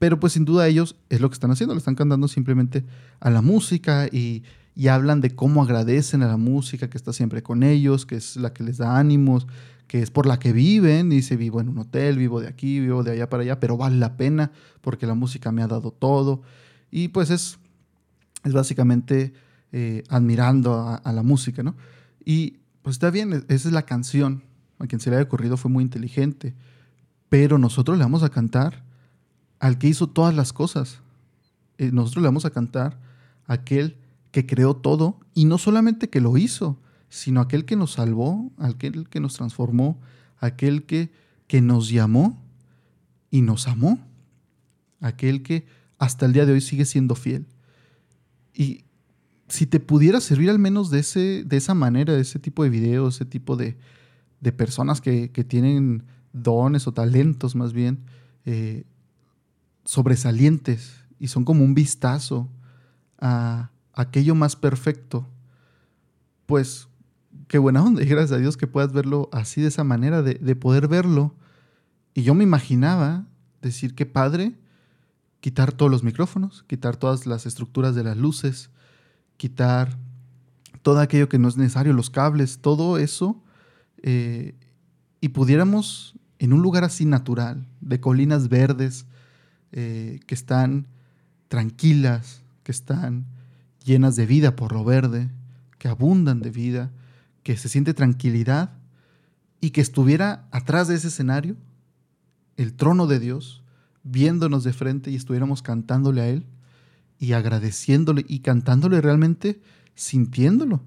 pero 0.00 0.18
pues 0.18 0.32
sin 0.32 0.46
duda 0.46 0.66
ellos 0.66 0.96
es 1.10 1.20
lo 1.20 1.28
que 1.28 1.34
están 1.34 1.50
haciendo, 1.50 1.74
le 1.74 1.78
están 1.78 1.94
cantando 1.94 2.26
simplemente 2.26 2.84
a 3.20 3.28
la 3.28 3.42
música 3.42 4.08
y, 4.10 4.42
y 4.74 4.88
hablan 4.88 5.20
de 5.20 5.36
cómo 5.36 5.62
agradecen 5.62 6.22
a 6.22 6.26
la 6.26 6.38
música 6.38 6.88
que 6.88 6.96
está 6.96 7.12
siempre 7.12 7.42
con 7.42 7.62
ellos, 7.62 8.06
que 8.06 8.16
es 8.16 8.36
la 8.36 8.54
que 8.54 8.64
les 8.64 8.78
da 8.78 8.98
ánimos, 8.98 9.46
que 9.86 10.00
es 10.00 10.10
por 10.10 10.24
la 10.24 10.38
que 10.38 10.54
viven, 10.54 11.10
dice, 11.10 11.36
vivo 11.36 11.60
en 11.60 11.68
un 11.68 11.76
hotel, 11.76 12.16
vivo 12.16 12.40
de 12.40 12.48
aquí, 12.48 12.80
vivo 12.80 13.02
de 13.02 13.10
allá 13.10 13.28
para 13.28 13.42
allá, 13.42 13.60
pero 13.60 13.76
vale 13.76 13.96
la 13.96 14.16
pena 14.16 14.52
porque 14.80 15.06
la 15.06 15.12
música 15.12 15.52
me 15.52 15.62
ha 15.62 15.66
dado 15.66 15.90
todo. 15.90 16.40
Y 16.90 17.08
pues 17.08 17.28
es, 17.28 17.58
es 18.42 18.54
básicamente 18.54 19.34
eh, 19.70 20.02
admirando 20.08 20.98
a, 21.04 21.12
la 21.12 21.22
música, 21.22 21.62
¿no? 21.62 21.76
Y 22.24 22.56
pues 22.80 22.94
está 22.96 23.10
bien, 23.10 23.44
esa 23.48 23.68
es 23.68 23.72
la 23.72 23.82
canción. 23.82 24.44
A 24.78 24.86
quien 24.86 24.98
se 24.98 25.10
le 25.10 25.16
haya 25.16 25.26
ocurrido 25.26 25.58
fue 25.58 25.70
muy 25.70 25.84
inteligente, 25.84 26.54
pero 27.28 27.58
nosotros 27.58 27.98
le 27.98 28.04
vamos 28.04 28.22
a 28.22 28.30
cantar 28.30 28.88
al 29.60 29.78
que 29.78 29.86
hizo 29.88 30.08
todas 30.08 30.34
las 30.34 30.52
cosas. 30.52 31.00
Eh, 31.78 31.92
nosotros 31.92 32.22
le 32.22 32.28
vamos 32.28 32.46
a 32.46 32.50
cantar 32.50 32.98
a 33.46 33.54
aquel 33.54 33.96
que 34.32 34.46
creó 34.46 34.74
todo 34.74 35.20
y 35.34 35.44
no 35.44 35.58
solamente 35.58 36.08
que 36.08 36.20
lo 36.20 36.36
hizo, 36.36 36.78
sino 37.08 37.40
aquel 37.40 37.64
que 37.64 37.76
nos 37.76 37.92
salvó, 37.92 38.50
aquel 38.58 39.08
que 39.08 39.20
nos 39.20 39.34
transformó, 39.34 40.00
aquel 40.38 40.84
que, 40.84 41.12
que 41.46 41.60
nos 41.60 41.90
llamó 41.90 42.42
y 43.30 43.42
nos 43.42 43.68
amó, 43.68 43.98
aquel 45.00 45.42
que 45.42 45.66
hasta 45.98 46.26
el 46.26 46.32
día 46.32 46.46
de 46.46 46.52
hoy 46.52 46.60
sigue 46.60 46.84
siendo 46.84 47.14
fiel. 47.14 47.46
Y 48.54 48.84
si 49.48 49.66
te 49.66 49.80
pudiera 49.80 50.20
servir 50.20 50.48
al 50.48 50.58
menos 50.58 50.90
de, 50.90 51.00
ese, 51.00 51.44
de 51.44 51.56
esa 51.56 51.74
manera, 51.74 52.14
de 52.14 52.22
ese 52.22 52.38
tipo 52.38 52.64
de 52.64 52.70
videos, 52.70 53.16
ese 53.16 53.24
tipo 53.24 53.56
de, 53.56 53.76
personas 54.56 55.00
que, 55.00 55.28
tienen 55.46 56.04
dones 56.32 56.86
o 56.86 56.92
talentos 56.92 57.56
más 57.56 57.72
bien 57.72 57.98
eh, 58.46 58.84
sobresalientes 59.90 61.04
y 61.18 61.26
son 61.26 61.44
como 61.44 61.64
un 61.64 61.74
vistazo 61.74 62.48
a 63.18 63.72
aquello 63.92 64.36
más 64.36 64.54
perfecto, 64.54 65.26
pues 66.46 66.86
qué 67.48 67.58
buena 67.58 67.82
onda. 67.82 68.00
Y 68.00 68.06
gracias 68.06 68.30
a 68.30 68.38
Dios 68.38 68.56
que 68.56 68.68
puedas 68.68 68.92
verlo 68.92 69.28
así 69.32 69.60
de 69.60 69.66
esa 69.66 69.82
manera, 69.82 70.22
de, 70.22 70.54
poder 70.54 70.86
verlo. 70.86 71.34
Y 72.14 72.22
yo 72.22 72.34
me 72.34 72.44
imaginaba 72.44 73.26
decir 73.62 73.96
que 73.96 74.06
padre, 74.06 74.56
quitar 75.40 75.72
todos 75.72 75.90
los 75.90 76.04
micrófonos, 76.04 76.62
quitar 76.68 76.96
todas 76.96 77.26
las 77.26 77.44
estructuras 77.44 77.96
de 77.96 78.04
las 78.04 78.16
luces, 78.16 78.70
quitar 79.38 79.98
todo 80.82 81.00
aquello 81.00 81.28
que 81.28 81.40
no 81.40 81.48
es 81.48 81.56
necesario, 81.56 81.94
los 81.94 82.10
cables, 82.10 82.60
todo 82.60 82.96
eso, 82.96 83.42
eh, 84.04 84.54
y 85.20 85.30
pudiéramos 85.30 86.14
en 86.38 86.52
un 86.52 86.62
lugar 86.62 86.84
así 86.84 87.06
natural, 87.06 87.66
de 87.80 87.98
colinas 87.98 88.48
verdes, 88.48 89.06
eh, 89.72 90.20
que 90.26 90.34
están 90.34 90.86
tranquilas, 91.48 92.42
que 92.62 92.72
están 92.72 93.26
llenas 93.84 94.16
de 94.16 94.26
vida 94.26 94.56
por 94.56 94.72
lo 94.72 94.84
verde, 94.84 95.30
que 95.78 95.88
abundan 95.88 96.40
de 96.40 96.50
vida, 96.50 96.90
que 97.42 97.56
se 97.56 97.68
siente 97.68 97.94
tranquilidad 97.94 98.72
y 99.60 99.70
que 99.70 99.80
estuviera 99.80 100.46
atrás 100.50 100.88
de 100.88 100.94
ese 100.94 101.08
escenario 101.08 101.56
el 102.56 102.74
trono 102.74 103.06
de 103.06 103.18
Dios, 103.18 103.62
viéndonos 104.02 104.64
de 104.64 104.72
frente 104.72 105.10
y 105.10 105.16
estuviéramos 105.16 105.62
cantándole 105.62 106.20
a 106.20 106.28
Él 106.28 106.44
y 107.18 107.32
agradeciéndole 107.32 108.24
y 108.28 108.40
cantándole 108.40 109.00
realmente 109.00 109.60
sintiéndolo, 109.94 110.82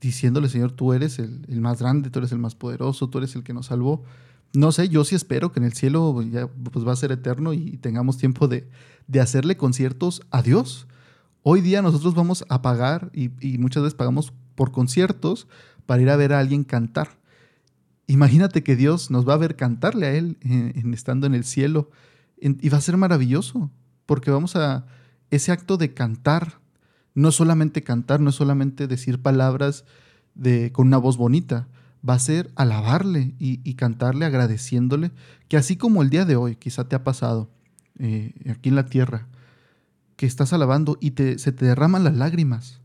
diciéndole, 0.00 0.48
Señor, 0.48 0.72
tú 0.72 0.92
eres 0.92 1.18
el, 1.18 1.60
más 1.60 1.80
grande, 1.80 2.10
tú 2.10 2.18
eres 2.18 2.32
el 2.32 2.38
más 2.38 2.54
poderoso, 2.54 3.08
tú 3.08 3.18
eres 3.18 3.34
el 3.36 3.42
que 3.42 3.52
nos 3.52 3.66
salvó. 3.66 4.04
No 4.54 4.72
sé, 4.72 4.88
yo 4.88 5.04
sí 5.04 5.14
espero 5.14 5.52
que 5.52 5.60
en 5.60 5.66
el 5.66 5.74
cielo 5.74 6.22
ya 6.22 6.46
pues, 6.48 6.86
va 6.86 6.92
a 6.92 6.96
ser 6.96 7.12
eterno 7.12 7.52
y 7.52 7.76
tengamos 7.76 8.16
tiempo 8.16 8.48
de, 8.48 8.68
de 9.06 9.20
hacerle 9.20 9.56
conciertos 9.56 10.22
a 10.30 10.42
Dios. 10.42 10.86
Hoy 11.42 11.60
día 11.60 11.82
nosotros 11.82 12.14
vamos 12.14 12.44
a 12.48 12.62
pagar 12.62 13.10
y, 13.12 13.28
muchas 13.58 13.82
veces 13.82 13.94
pagamos 13.96 14.32
por 14.54 14.70
conciertos 14.70 15.48
para 15.86 16.02
ir 16.02 16.10
a 16.10 16.16
ver 16.16 16.32
a 16.32 16.38
alguien 16.38 16.64
cantar. 16.64 17.18
Imagínate 18.06 18.62
que 18.62 18.76
Dios 18.76 19.10
nos 19.10 19.28
va 19.28 19.34
a 19.34 19.38
ver 19.38 19.56
cantarle 19.56 20.06
a 20.06 20.12
Él 20.14 20.36
en, 20.40 20.92
estando 20.92 21.26
en 21.26 21.34
el 21.34 21.44
cielo 21.44 21.90
y 22.36 22.68
va 22.68 22.78
a 22.78 22.82
ser 22.82 22.96
maravilloso 22.96 23.70
porque 24.06 24.30
vamos 24.30 24.56
a 24.56 24.86
ese 25.30 25.52
acto 25.52 25.76
de 25.76 25.92
cantar, 25.94 26.60
no 27.14 27.32
solamente 27.32 27.82
cantar, 27.82 28.20
no 28.20 28.32
solamente 28.32 28.86
decir 28.86 29.20
palabras 29.20 29.84
de, 30.34 30.72
con 30.72 30.86
una 30.86 30.98
voz 30.98 31.16
bonita, 31.16 31.68
va 32.06 32.14
a 32.14 32.18
ser 32.18 32.50
alabarle 32.54 33.34
y, 33.38 33.74
cantarle 33.74 34.24
agradeciéndole, 34.24 35.10
que 35.48 35.56
así 35.56 35.76
como 35.76 36.02
el 36.02 36.10
día 36.10 36.24
de 36.24 36.36
hoy 36.36 36.56
quizá 36.56 36.88
te 36.88 36.96
ha 36.96 37.04
pasado 37.04 37.50
eh, 37.98 38.34
aquí 38.50 38.68
en 38.68 38.76
la 38.76 38.86
tierra, 38.86 39.26
que 40.16 40.26
estás 40.26 40.52
alabando 40.52 40.98
y 41.00 41.12
te, 41.12 41.38
se 41.38 41.52
te 41.52 41.64
derraman 41.64 42.04
las 42.04 42.16
lágrimas 42.16 42.80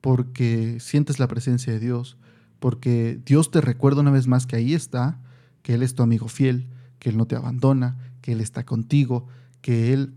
porque 0.00 0.78
sientes 0.80 1.18
la 1.18 1.28
presencia 1.28 1.72
de 1.72 1.80
Dios, 1.80 2.16
porque 2.58 3.20
Dios 3.24 3.50
te 3.50 3.60
recuerda 3.60 4.00
una 4.00 4.10
vez 4.10 4.26
más 4.26 4.46
que 4.46 4.56
ahí 4.56 4.74
está, 4.74 5.20
que 5.62 5.74
Él 5.74 5.82
es 5.82 5.94
tu 5.94 6.02
amigo 6.02 6.28
fiel, 6.28 6.68
que 6.98 7.10
Él 7.10 7.16
no 7.16 7.26
te 7.26 7.36
abandona, 7.36 7.96
que 8.20 8.32
Él 8.32 8.40
está 8.40 8.64
contigo, 8.64 9.26
que 9.62 9.92
Él 9.92 10.14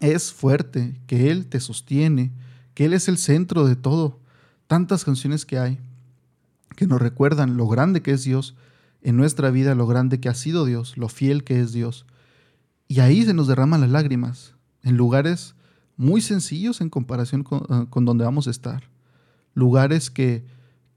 es 0.00 0.32
fuerte, 0.32 1.00
que 1.06 1.30
Él 1.30 1.46
te 1.46 1.60
sostiene, 1.60 2.32
que 2.74 2.86
Él 2.86 2.94
es 2.94 3.08
el 3.08 3.18
centro 3.18 3.66
de 3.66 3.76
todo. 3.76 4.20
Tantas 4.66 5.04
canciones 5.04 5.44
que 5.44 5.58
hay 5.58 5.78
que 6.76 6.86
nos 6.86 7.00
recuerdan 7.00 7.56
lo 7.56 7.66
grande 7.68 8.02
que 8.02 8.12
es 8.12 8.24
Dios 8.24 8.56
en 9.02 9.16
nuestra 9.16 9.50
vida, 9.50 9.74
lo 9.74 9.86
grande 9.86 10.20
que 10.20 10.28
ha 10.28 10.34
sido 10.34 10.64
Dios, 10.64 10.96
lo 10.96 11.08
fiel 11.08 11.44
que 11.44 11.60
es 11.60 11.72
Dios. 11.72 12.06
Y 12.88 13.00
ahí 13.00 13.24
se 13.24 13.34
nos 13.34 13.46
derraman 13.46 13.80
las 13.80 13.90
lágrimas, 13.90 14.54
en 14.82 14.96
lugares 14.96 15.54
muy 15.96 16.20
sencillos 16.20 16.80
en 16.80 16.88
comparación 16.90 17.44
con, 17.44 17.62
ah, 17.68 17.86
con 17.90 18.04
donde 18.04 18.24
vamos 18.24 18.46
a 18.46 18.50
estar. 18.50 18.84
Lugares 19.54 20.10
que 20.10 20.44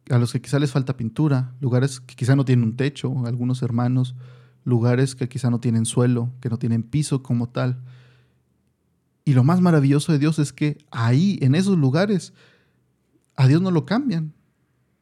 a 0.09 0.17
los 0.17 0.33
que 0.33 0.41
quizá 0.41 0.59
les 0.59 0.71
falta 0.71 0.97
pintura, 0.97 1.53
lugares 1.61 1.99
que 1.99 2.15
quizá 2.15 2.35
no 2.35 2.45
tienen 2.45 2.65
un 2.65 2.75
techo, 2.75 3.25
algunos 3.25 3.61
hermanos, 3.61 4.15
lugares 4.65 5.15
que 5.15 5.29
quizá 5.29 5.49
no 5.49 5.59
tienen 5.59 5.85
suelo, 5.85 6.31
que 6.41 6.49
no 6.49 6.57
tienen 6.57 6.83
piso 6.83 7.23
como 7.23 7.49
tal. 7.49 7.81
Y 9.25 9.33
lo 9.33 9.43
más 9.43 9.61
maravilloso 9.61 10.11
de 10.11 10.19
Dios 10.19 10.39
es 10.39 10.51
que 10.51 10.77
ahí, 10.91 11.39
en 11.41 11.55
esos 11.55 11.77
lugares, 11.77 12.33
a 13.35 13.47
Dios 13.47 13.61
no 13.61 13.71
lo 13.71 13.85
cambian. 13.85 14.33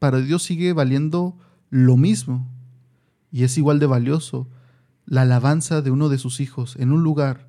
Para 0.01 0.19
Dios 0.19 0.41
sigue 0.41 0.73
valiendo 0.73 1.37
lo 1.69 1.95
mismo. 1.95 2.49
Y 3.31 3.43
es 3.43 3.55
igual 3.59 3.77
de 3.77 3.85
valioso 3.85 4.47
la 5.05 5.21
alabanza 5.21 5.83
de 5.83 5.91
uno 5.91 6.09
de 6.09 6.17
sus 6.17 6.39
hijos 6.39 6.75
en 6.77 6.91
un 6.91 7.03
lugar 7.03 7.47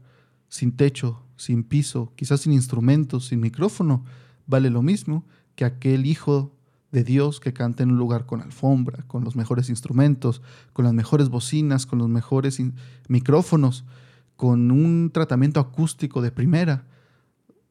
sin 0.51 0.77
techo, 0.77 1.23
sin 1.39 1.65
piso, 1.65 2.13
quizás 2.15 2.43
sin 2.43 2.53
instrumentos, 2.53 3.29
sin 3.29 3.41
micrófono, 3.41 4.05
vale 4.47 4.69
lo 4.69 4.83
mismo 4.83 5.25
que 5.55 5.65
aquel 5.65 6.05
hijo 6.05 6.55
de 6.91 7.05
Dios 7.05 7.41
que 7.41 7.55
canta 7.55 7.85
en 7.85 7.93
un 7.93 7.97
lugar 7.97 8.27
con 8.27 8.43
alfombra, 8.43 9.03
con 9.07 9.25
los 9.25 9.35
mejores 9.35 9.71
instrumentos, 9.71 10.43
con 10.75 10.85
las 10.85 10.93
mejores 10.93 11.31
bocinas, 11.31 11.87
con 11.87 12.01
los 12.01 12.11
mejores 12.11 12.61
micrófonos, 13.09 13.87
con 14.37 14.71
un 14.71 15.11
tratamiento 15.11 15.59
acústico 15.59 16.21
de 16.21 16.33
primera. 16.33 16.85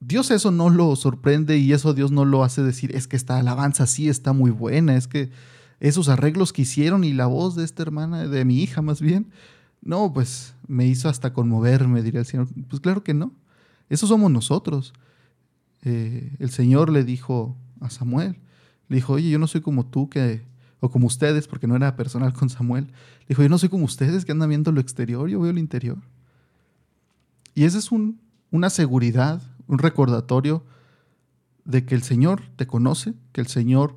Dios 0.01 0.31
eso 0.31 0.51
no 0.51 0.69
lo 0.69 0.95
sorprende 0.95 1.57
y 1.59 1.71
eso 1.71 1.93
Dios 1.93 2.11
no 2.11 2.25
lo 2.25 2.43
hace 2.43 2.63
decir, 2.63 2.93
es 2.95 3.07
que 3.07 3.15
esta 3.15 3.37
alabanza 3.37 3.85
sí 3.85 4.09
está 4.09 4.33
muy 4.33 4.49
buena, 4.51 4.97
es 4.97 5.07
que 5.07 5.31
esos 5.79 6.09
arreglos 6.09 6.53
que 6.53 6.63
hicieron 6.63 7.03
y 7.03 7.13
la 7.13 7.27
voz 7.27 7.55
de 7.55 7.63
esta 7.63 7.83
hermana, 7.83 8.27
de 8.27 8.43
mi 8.43 8.61
hija 8.61 8.81
más 8.81 8.99
bien, 8.99 9.31
no, 9.81 10.11
pues 10.11 10.55
me 10.67 10.87
hizo 10.87 11.07
hasta 11.07 11.33
conmoverme, 11.33 12.01
diría 12.01 12.19
el 12.21 12.25
Señor. 12.25 12.47
Pues 12.67 12.79
claro 12.79 13.03
que 13.03 13.13
no, 13.13 13.31
eso 13.89 14.07
somos 14.07 14.31
nosotros. 14.31 14.93
Eh, 15.83 16.35
el 16.39 16.51
Señor 16.51 16.91
le 16.91 17.03
dijo 17.03 17.57
a 17.79 17.89
Samuel, 17.89 18.37
le 18.89 18.95
dijo, 18.97 19.13
oye, 19.13 19.29
yo 19.29 19.39
no 19.39 19.47
soy 19.47 19.61
como 19.61 19.85
tú 19.85 20.09
que, 20.09 20.43
o 20.79 20.89
como 20.89 21.07
ustedes, 21.07 21.47
porque 21.47 21.67
no 21.67 21.75
era 21.75 21.95
personal 21.95 22.33
con 22.33 22.49
Samuel. 22.49 22.85
Le 23.21 23.27
dijo, 23.29 23.41
yo 23.43 23.49
no 23.49 23.57
soy 23.57 23.69
como 23.69 23.85
ustedes 23.85 24.25
que 24.25 24.31
andan 24.31 24.49
viendo 24.49 24.71
lo 24.71 24.81
exterior, 24.81 25.29
yo 25.29 25.39
veo 25.39 25.53
lo 25.53 25.59
interior. 25.59 25.97
Y 27.53 27.63
esa 27.63 27.79
es 27.79 27.89
una 28.51 28.69
seguridad, 28.69 29.41
un 29.71 29.79
recordatorio 29.79 30.63
de 31.65 31.85
que 31.85 31.95
el 31.95 32.03
Señor 32.03 32.43
te 32.55 32.67
conoce, 32.67 33.15
que 33.31 33.41
el 33.41 33.47
Señor 33.47 33.95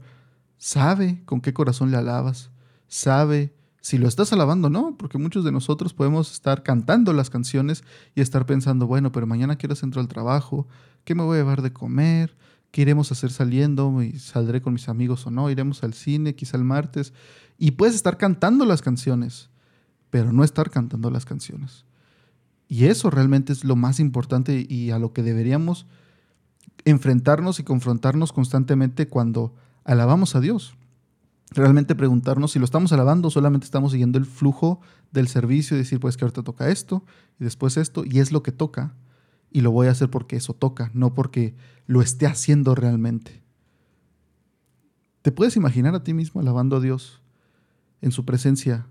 sabe 0.57 1.23
con 1.27 1.41
qué 1.41 1.53
corazón 1.53 1.91
le 1.91 1.99
alabas, 1.99 2.51
sabe 2.89 3.55
si 3.81 3.99
lo 3.99 4.09
estás 4.09 4.33
alabando 4.33 4.69
o 4.69 4.71
no, 4.71 4.97
porque 4.97 5.19
muchos 5.19 5.45
de 5.45 5.53
nosotros 5.53 5.93
podemos 5.93 6.33
estar 6.33 6.63
cantando 6.63 7.13
las 7.13 7.29
canciones 7.29 7.85
y 8.15 8.23
estar 8.23 8.47
pensando, 8.47 8.87
bueno, 8.87 9.13
pero 9.13 9.27
mañana 9.27 9.57
quiero 9.57 9.75
centro 9.75 10.01
al 10.01 10.09
trabajo, 10.09 10.67
¿qué 11.05 11.15
me 11.15 11.23
voy 11.23 11.37
a 11.37 11.41
llevar 11.41 11.61
de 11.61 11.73
comer? 11.73 12.35
qué 12.75 12.83
iremos 12.83 13.13
a 13.13 13.15
hacer 13.15 13.31
saliendo, 13.31 14.01
saldré 14.19 14.61
con 14.61 14.73
mis 14.73 14.89
amigos 14.89 15.25
o 15.29 15.31
no, 15.31 15.49
iremos 15.49 15.85
al 15.85 15.95
cine, 15.95 16.35
quizá 16.35 16.57
el 16.57 16.65
martes, 16.65 17.13
y 17.57 17.71
puedes 17.71 17.95
estar 17.95 18.19
cantando 18.19 18.65
las 18.65 18.83
canciones, 18.83 19.49
pero 20.11 20.33
no 20.33 20.43
estar 20.43 20.71
cantando 20.71 21.09
las 21.09 21.25
canciones. 21.25 21.85
Y 22.69 22.87
eso 22.87 23.11
realmente 23.11 23.53
es 23.53 23.65
lo 23.65 23.77
más 23.77 24.01
importante 24.01 24.67
y 24.69 24.91
a 24.91 24.99
lo 24.99 25.13
que 25.13 25.23
deberíamos 25.23 25.87
enfrentarnos 26.85 27.61
y 27.61 27.65
confrontarnos 27.65 28.33
constantemente 28.33 29.09
cuando 29.09 29.55
alabamos 29.85 30.35
a 30.35 30.41
Dios. 30.41 30.77
Realmente 31.51 31.95
preguntarnos 31.95 32.53
si 32.53 32.59
lo 32.59 32.65
estamos 32.65 32.93
alabando, 32.93 33.31
solamente 33.31 33.65
estamos 33.65 33.93
siguiendo 33.93 34.19
el 34.19 34.27
flujo 34.27 34.81
del 35.13 35.29
servicio 35.29 35.77
y 35.77 35.81
decir, 35.81 36.01
pues 36.01 36.17
que 36.17 36.25
ahorita 36.25 36.43
toca 36.43 36.69
esto 36.69 37.05
y 37.39 37.45
después 37.45 37.77
esto, 37.77 38.05
y 38.05 38.19
es 38.19 38.33
lo 38.33 38.43
que 38.43 38.53
toca 38.53 38.95
y 39.51 39.61
lo 39.61 39.71
voy 39.71 39.87
a 39.87 39.93
hacer 39.93 40.11
porque 40.11 40.37
eso 40.37 40.53
toca, 40.53 40.91
no 40.95 41.15
porque 41.15 41.55
lo 41.87 42.03
esté 42.03 42.27
haciendo 42.27 42.75
realmente. 42.75 43.43
¿Te 45.23 45.31
puedes 45.31 45.57
imaginar 45.57 45.95
a 45.95 46.03
ti 46.03 46.13
mismo 46.13 46.41
alabando 46.41 46.77
a 46.77 46.81
Dios 46.81 47.23
en 48.03 48.11
su 48.11 48.25
presencia 48.25 48.87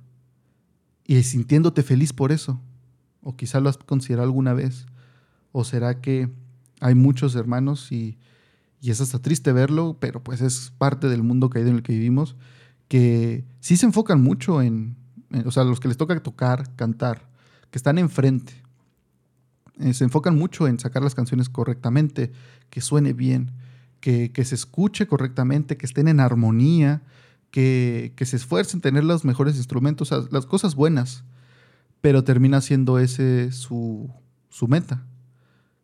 y 1.06 1.22
sintiéndote 1.24 1.84
feliz 1.84 2.14
por 2.14 2.32
eso? 2.32 2.62
¿O 3.24 3.36
quizá 3.36 3.60
lo 3.60 3.70
has 3.70 3.78
considerado 3.78 4.26
alguna 4.26 4.54
vez? 4.54 4.86
¿O 5.52 5.64
será 5.64 6.02
que 6.02 6.30
hay 6.80 6.96
muchos 6.96 7.36
hermanos 7.36 7.92
y, 7.92 8.18
y 8.82 8.92
es 8.92 9.00
hasta 9.02 9.20
triste 9.20 9.54
verlo, 9.54 9.98
pero 10.00 10.24
pues 10.24 10.42
es 10.42 10.74
parte 10.78 11.08
del 11.08 11.24
mundo 11.24 11.50
caído 11.50 11.70
en 11.70 11.78
el 11.78 11.84
que 11.84 11.94
vivimos, 11.94 12.36
que 12.88 13.46
sí 13.60 13.78
se 13.78 13.86
enfocan 13.86 14.22
mucho 14.22 14.62
en, 14.62 14.98
en 15.32 15.48
o 15.48 15.52
sea, 15.52 15.64
los 15.64 15.80
que 15.80 15.88
les 15.88 15.98
toca 15.98 16.22
tocar, 16.22 16.76
cantar, 16.76 17.30
que 17.72 17.78
están 17.78 17.98
enfrente, 17.98 18.64
eh, 19.80 19.94
se 19.94 20.04
enfocan 20.04 20.38
mucho 20.38 20.68
en 20.68 20.80
sacar 20.80 21.02
las 21.02 21.16
canciones 21.16 21.50
correctamente, 21.50 22.32
que 22.70 22.82
suene 22.82 23.14
bien, 23.14 23.52
que, 24.00 24.32
se 24.44 24.56
escuche 24.56 25.08
correctamente, 25.08 25.78
que 25.78 25.86
estén 25.86 26.08
en 26.08 26.20
armonía, 26.20 27.02
que, 27.50 28.14
se 28.22 28.36
esfuercen 28.36 28.78
en 28.78 28.82
tener 28.82 29.04
los 29.04 29.26
mejores 29.26 29.56
instrumentos, 29.56 30.12
las 30.32 30.46
cosas 30.46 30.76
buenas, 30.76 31.24
pero 32.04 32.26
termina 32.26 32.60
siendo 32.60 33.00
ese 33.00 33.54
su, 33.54 34.14
su 34.50 34.68
meta, 34.68 35.06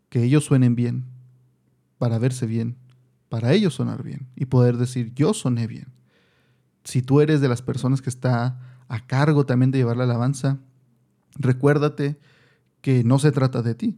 que 0.09 0.21
ellos 0.21 0.43
suenen 0.43 0.75
bien, 0.75 1.05
para 1.97 2.19
verse 2.19 2.45
bien, 2.45 2.75
para 3.29 3.53
ellos 3.53 3.75
sonar 3.75 4.03
bien 4.03 4.27
y 4.35 4.47
poder 4.47 4.75
decir 4.75 5.13
yo 5.13 5.33
soné 5.33 5.65
bien. 5.65 5.93
Si 6.83 7.01
tú 7.01 7.21
eres 7.21 7.39
de 7.39 7.47
las 7.47 7.61
personas 7.61 8.01
que 8.01 8.09
está 8.09 8.59
a 8.89 9.07
cargo 9.07 9.45
también 9.45 9.71
de 9.71 9.77
llevar 9.77 9.95
la 9.95 10.03
alabanza, 10.03 10.59
recuérdate 11.35 12.19
que 12.81 13.05
no 13.05 13.17
se 13.17 13.31
trata 13.31 13.61
de 13.61 13.75
ti. 13.75 13.97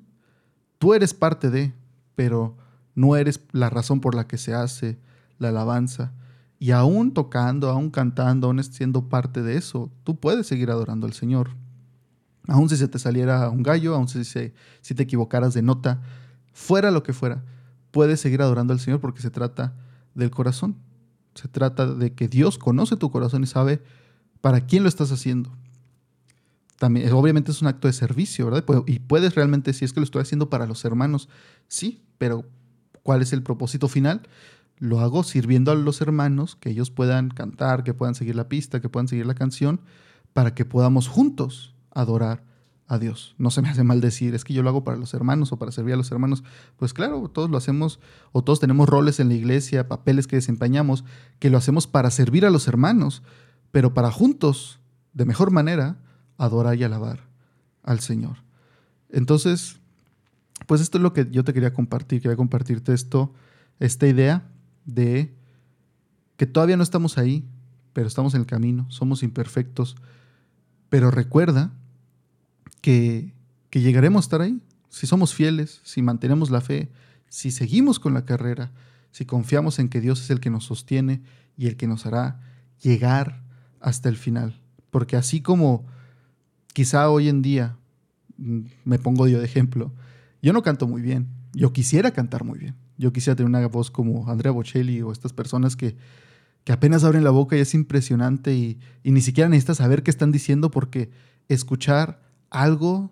Tú 0.77 0.93
eres 0.93 1.15
parte 1.15 1.49
de, 1.49 1.73
pero 2.13 2.55
no 2.93 3.15
eres 3.15 3.41
la 3.51 3.71
razón 3.71 3.99
por 3.99 4.13
la 4.13 4.27
que 4.27 4.37
se 4.37 4.53
hace 4.53 4.99
la 5.39 5.49
alabanza. 5.49 6.13
Y 6.59 6.69
aún 6.69 7.15
tocando, 7.15 7.67
aún 7.67 7.89
cantando, 7.89 8.45
aún 8.45 8.63
siendo 8.63 9.09
parte 9.09 9.41
de 9.41 9.57
eso, 9.57 9.91
tú 10.03 10.19
puedes 10.19 10.45
seguir 10.45 10.69
adorando 10.69 11.07
al 11.07 11.13
Señor. 11.13 11.59
Aún 12.47 12.69
si 12.69 12.77
se 12.77 12.87
te 12.87 12.99
saliera 12.99 13.49
un 13.49 13.63
gallo, 13.63 13.95
aún 13.95 14.07
si, 14.07 14.23
si 14.23 14.95
te 14.95 15.03
equivocaras 15.03 15.53
de 15.53 15.61
nota, 15.61 16.01
fuera 16.53 16.91
lo 16.91 17.03
que 17.03 17.13
fuera, 17.13 17.43
puedes 17.91 18.19
seguir 18.19 18.41
adorando 18.41 18.73
al 18.73 18.79
Señor 18.79 18.99
porque 18.99 19.21
se 19.21 19.29
trata 19.29 19.75
del 20.15 20.31
corazón. 20.31 20.77
Se 21.35 21.47
trata 21.47 21.87
de 21.87 22.13
que 22.13 22.27
Dios 22.27 22.57
conoce 22.57 22.97
tu 22.97 23.11
corazón 23.11 23.43
y 23.43 23.47
sabe 23.47 23.81
para 24.41 24.61
quién 24.61 24.83
lo 24.83 24.89
estás 24.89 25.11
haciendo. 25.11 25.55
También, 26.77 27.11
obviamente 27.13 27.51
es 27.51 27.61
un 27.61 27.67
acto 27.67 27.87
de 27.87 27.93
servicio, 27.93 28.45
¿verdad? 28.49 28.65
Y 28.87 28.99
puedes 28.99 29.35
realmente, 29.35 29.71
si 29.71 29.85
es 29.85 29.93
que 29.93 29.99
lo 29.99 30.03
estoy 30.03 30.23
haciendo 30.23 30.49
para 30.49 30.65
los 30.65 30.83
hermanos, 30.83 31.29
sí, 31.67 32.03
pero 32.17 32.43
¿cuál 33.03 33.21
es 33.21 33.33
el 33.33 33.43
propósito 33.43 33.87
final? 33.87 34.27
Lo 34.77 34.99
hago 34.99 35.23
sirviendo 35.23 35.71
a 35.71 35.75
los 35.75 36.01
hermanos, 36.01 36.55
que 36.55 36.71
ellos 36.71 36.89
puedan 36.89 37.29
cantar, 37.29 37.83
que 37.83 37.93
puedan 37.93 38.15
seguir 38.15 38.35
la 38.35 38.49
pista, 38.49 38.81
que 38.81 38.89
puedan 38.89 39.07
seguir 39.07 39.27
la 39.27 39.35
canción, 39.35 39.81
para 40.33 40.55
que 40.55 40.65
podamos 40.65 41.07
juntos 41.07 41.75
adorar 41.91 42.43
a 42.91 42.99
Dios. 42.99 43.35
No 43.37 43.51
se 43.51 43.61
me 43.61 43.69
hace 43.69 43.83
mal 43.83 44.01
decir, 44.01 44.35
es 44.35 44.43
que 44.43 44.53
yo 44.53 44.63
lo 44.63 44.69
hago 44.69 44.83
para 44.83 44.97
los 44.97 45.13
hermanos 45.13 45.53
o 45.53 45.57
para 45.57 45.71
servir 45.71 45.93
a 45.93 45.97
los 45.97 46.11
hermanos. 46.11 46.43
Pues 46.75 46.93
claro, 46.93 47.29
todos 47.29 47.49
lo 47.49 47.55
hacemos, 47.55 48.01
o 48.33 48.43
todos 48.43 48.59
tenemos 48.59 48.89
roles 48.89 49.21
en 49.21 49.29
la 49.29 49.35
iglesia, 49.35 49.87
papeles 49.87 50.27
que 50.27 50.35
desempeñamos, 50.35 51.05
que 51.39 51.49
lo 51.49 51.57
hacemos 51.57 51.87
para 51.87 52.11
servir 52.11 52.45
a 52.45 52.49
los 52.49 52.67
hermanos, 52.67 53.23
pero 53.71 53.93
para 53.93 54.11
juntos, 54.11 54.81
de 55.13 55.23
mejor 55.23 55.51
manera, 55.51 55.99
adorar 56.37 56.75
y 56.75 56.83
alabar 56.83 57.21
al 57.81 58.01
Señor. 58.01 58.43
Entonces, 59.09 59.79
pues 60.67 60.81
esto 60.81 60.97
es 60.97 61.01
lo 61.01 61.13
que 61.13 61.29
yo 61.31 61.45
te 61.45 61.53
quería 61.53 61.73
compartir, 61.73 62.21
quería 62.21 62.35
compartirte 62.35 62.93
esto, 62.93 63.33
esta 63.79 64.05
idea 64.05 64.49
de 64.83 65.33
que 66.35 66.45
todavía 66.45 66.75
no 66.75 66.83
estamos 66.83 67.17
ahí, 67.17 67.47
pero 67.93 68.07
estamos 68.07 68.33
en 68.33 68.41
el 68.41 68.47
camino, 68.47 68.85
somos 68.89 69.23
imperfectos, 69.23 69.95
pero 70.89 71.09
recuerda 71.09 71.71
que, 72.81 73.33
llegaremos 73.71 74.23
a 74.23 74.25
estar 74.25 74.41
ahí, 74.41 74.59
si 74.89 75.07
somos 75.07 75.33
fieles, 75.33 75.79
si 75.83 76.01
mantenemos 76.01 76.49
la 76.49 76.61
fe, 76.61 76.91
si 77.29 77.51
seguimos 77.51 77.99
con 77.99 78.13
la 78.13 78.25
carrera, 78.25 78.71
si 79.11 79.25
confiamos 79.25 79.79
en 79.79 79.87
que 79.87 80.01
Dios 80.01 80.21
es 80.21 80.29
el 80.29 80.39
que 80.39 80.49
nos 80.49 80.65
sostiene 80.65 81.21
y 81.55 81.67
el 81.67 81.77
que 81.77 81.87
nos 81.87 82.05
hará 82.05 82.41
llegar 82.81 83.43
hasta 83.79 84.09
el 84.09 84.17
final. 84.17 84.59
Porque 84.89 85.15
así 85.15 85.41
como 85.41 85.85
quizá 86.73 87.09
hoy 87.09 87.29
en 87.29 87.41
día, 87.41 87.77
mm, 88.37 88.61
me 88.83 88.99
pongo 88.99 89.27
yo 89.27 89.39
de 89.39 89.45
ejemplo, 89.45 89.93
yo 90.41 90.51
no 90.51 90.63
canto 90.63 90.87
muy 90.87 91.01
bien, 91.01 91.29
yo 91.53 91.71
quisiera 91.71 92.11
cantar 92.11 92.43
muy 92.43 92.59
bien, 92.59 92.75
yo 92.97 93.13
quisiera 93.13 93.35
tener 93.35 93.49
una 93.49 93.65
voz 93.67 93.91
como 93.91 94.29
Andrea 94.29 94.51
Bocelli 94.51 95.01
o 95.01 95.11
estas 95.11 95.33
personas 95.33 95.75
que, 95.75 95.95
que 96.63 96.73
apenas 96.73 97.03
abren 97.03 97.23
la 97.23 97.29
boca 97.29 97.55
y 97.55 97.59
es 97.59 97.73
impresionante 97.73 98.53
y, 98.53 98.79
y 99.03 99.11
ni 99.11 99.21
siquiera 99.21 99.49
necesitas 99.49 99.77
saber 99.77 100.03
qué 100.03 100.11
están 100.11 100.31
diciendo 100.31 100.71
porque 100.71 101.09
escuchar 101.47 102.30
algo 102.51 103.11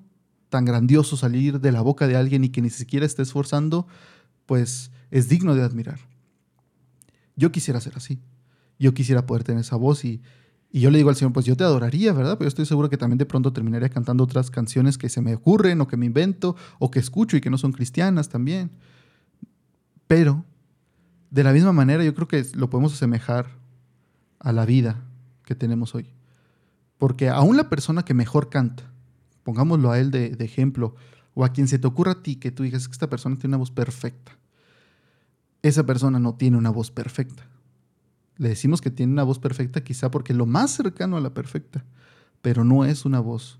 tan 0.49 0.65
grandioso 0.65 1.17
salir 1.17 1.59
de 1.59 1.71
la 1.71 1.81
boca 1.81 2.07
de 2.07 2.15
alguien 2.15 2.43
y 2.43 2.49
que 2.49 2.61
ni 2.61 2.69
siquiera 2.69 3.05
esté 3.05 3.23
esforzando, 3.23 3.87
pues 4.45 4.91
es 5.09 5.29
digno 5.29 5.55
de 5.55 5.63
admirar. 5.63 5.99
Yo 7.35 7.51
quisiera 7.51 7.79
ser 7.81 7.93
así. 7.95 8.19
Yo 8.77 8.93
quisiera 8.93 9.25
poder 9.25 9.43
tener 9.43 9.61
esa 9.61 9.75
voz 9.75 10.05
y, 10.05 10.21
y 10.71 10.81
yo 10.81 10.91
le 10.91 10.97
digo 10.97 11.09
al 11.09 11.15
Señor, 11.15 11.33
pues 11.33 11.45
yo 11.45 11.55
te 11.55 11.63
adoraría, 11.63 12.13
¿verdad? 12.13 12.37
Pero 12.37 12.45
yo 12.45 12.49
estoy 12.49 12.65
seguro 12.65 12.89
que 12.89 12.97
también 12.97 13.17
de 13.17 13.25
pronto 13.25 13.53
terminaría 13.53 13.89
cantando 13.89 14.23
otras 14.23 14.51
canciones 14.51 14.97
que 14.97 15.09
se 15.09 15.21
me 15.21 15.35
ocurren 15.35 15.81
o 15.81 15.87
que 15.87 15.97
me 15.97 16.05
invento 16.05 16.55
o 16.79 16.91
que 16.91 16.99
escucho 16.99 17.37
y 17.37 17.41
que 17.41 17.49
no 17.49 17.57
son 17.57 17.71
cristianas 17.71 18.29
también. 18.29 18.71
Pero, 20.07 20.45
de 21.29 21.43
la 21.43 21.53
misma 21.53 21.71
manera, 21.71 22.03
yo 22.03 22.13
creo 22.13 22.27
que 22.27 22.45
lo 22.55 22.69
podemos 22.69 22.93
asemejar 22.93 23.47
a 24.39 24.51
la 24.51 24.65
vida 24.65 25.03
que 25.43 25.55
tenemos 25.55 25.93
hoy. 25.95 26.09
Porque 26.97 27.29
aún 27.29 27.57
la 27.57 27.69
persona 27.69 28.03
que 28.03 28.13
mejor 28.13 28.49
canta, 28.49 28.88
pongámoslo 29.49 29.91
a 29.91 29.99
él 29.99 30.11
de, 30.11 30.35
ejemplo, 30.39 30.93
o 31.33 31.43
a 31.43 31.49
quien 31.49 31.67
se 31.67 31.79
te 31.79 31.87
ocurra 31.87 32.11
a 32.11 32.21
ti 32.21 32.35
que 32.35 32.51
tú 32.51 32.61
digas 32.61 32.87
que 32.87 32.91
esta 32.91 33.09
persona 33.09 33.35
tiene 33.37 33.55
una 33.55 33.57
voz 33.57 33.71
perfecta, 33.71 34.37
esa 35.63 35.85
persona 35.85 36.19
no 36.19 36.35
tiene 36.35 36.57
una 36.57 36.69
voz 36.69 36.91
perfecta 36.91 37.49
le 38.39 38.47
decimos 38.47 38.79
que 38.79 38.89
tiene 38.89 39.11
una 39.11 39.23
voz 39.23 39.37
perfecta 39.37 39.83
quizá 39.83 40.09
porque 40.09 40.31
es 40.31 40.37
lo 40.37 40.45
más 40.45 40.71
cercano 40.71 41.17
a 41.17 41.19
la 41.19 41.33
perfecta, 41.33 41.83
pero 42.41 42.63
no 42.63 42.85
es 42.85 43.03
una 43.03 43.19
voz 43.19 43.59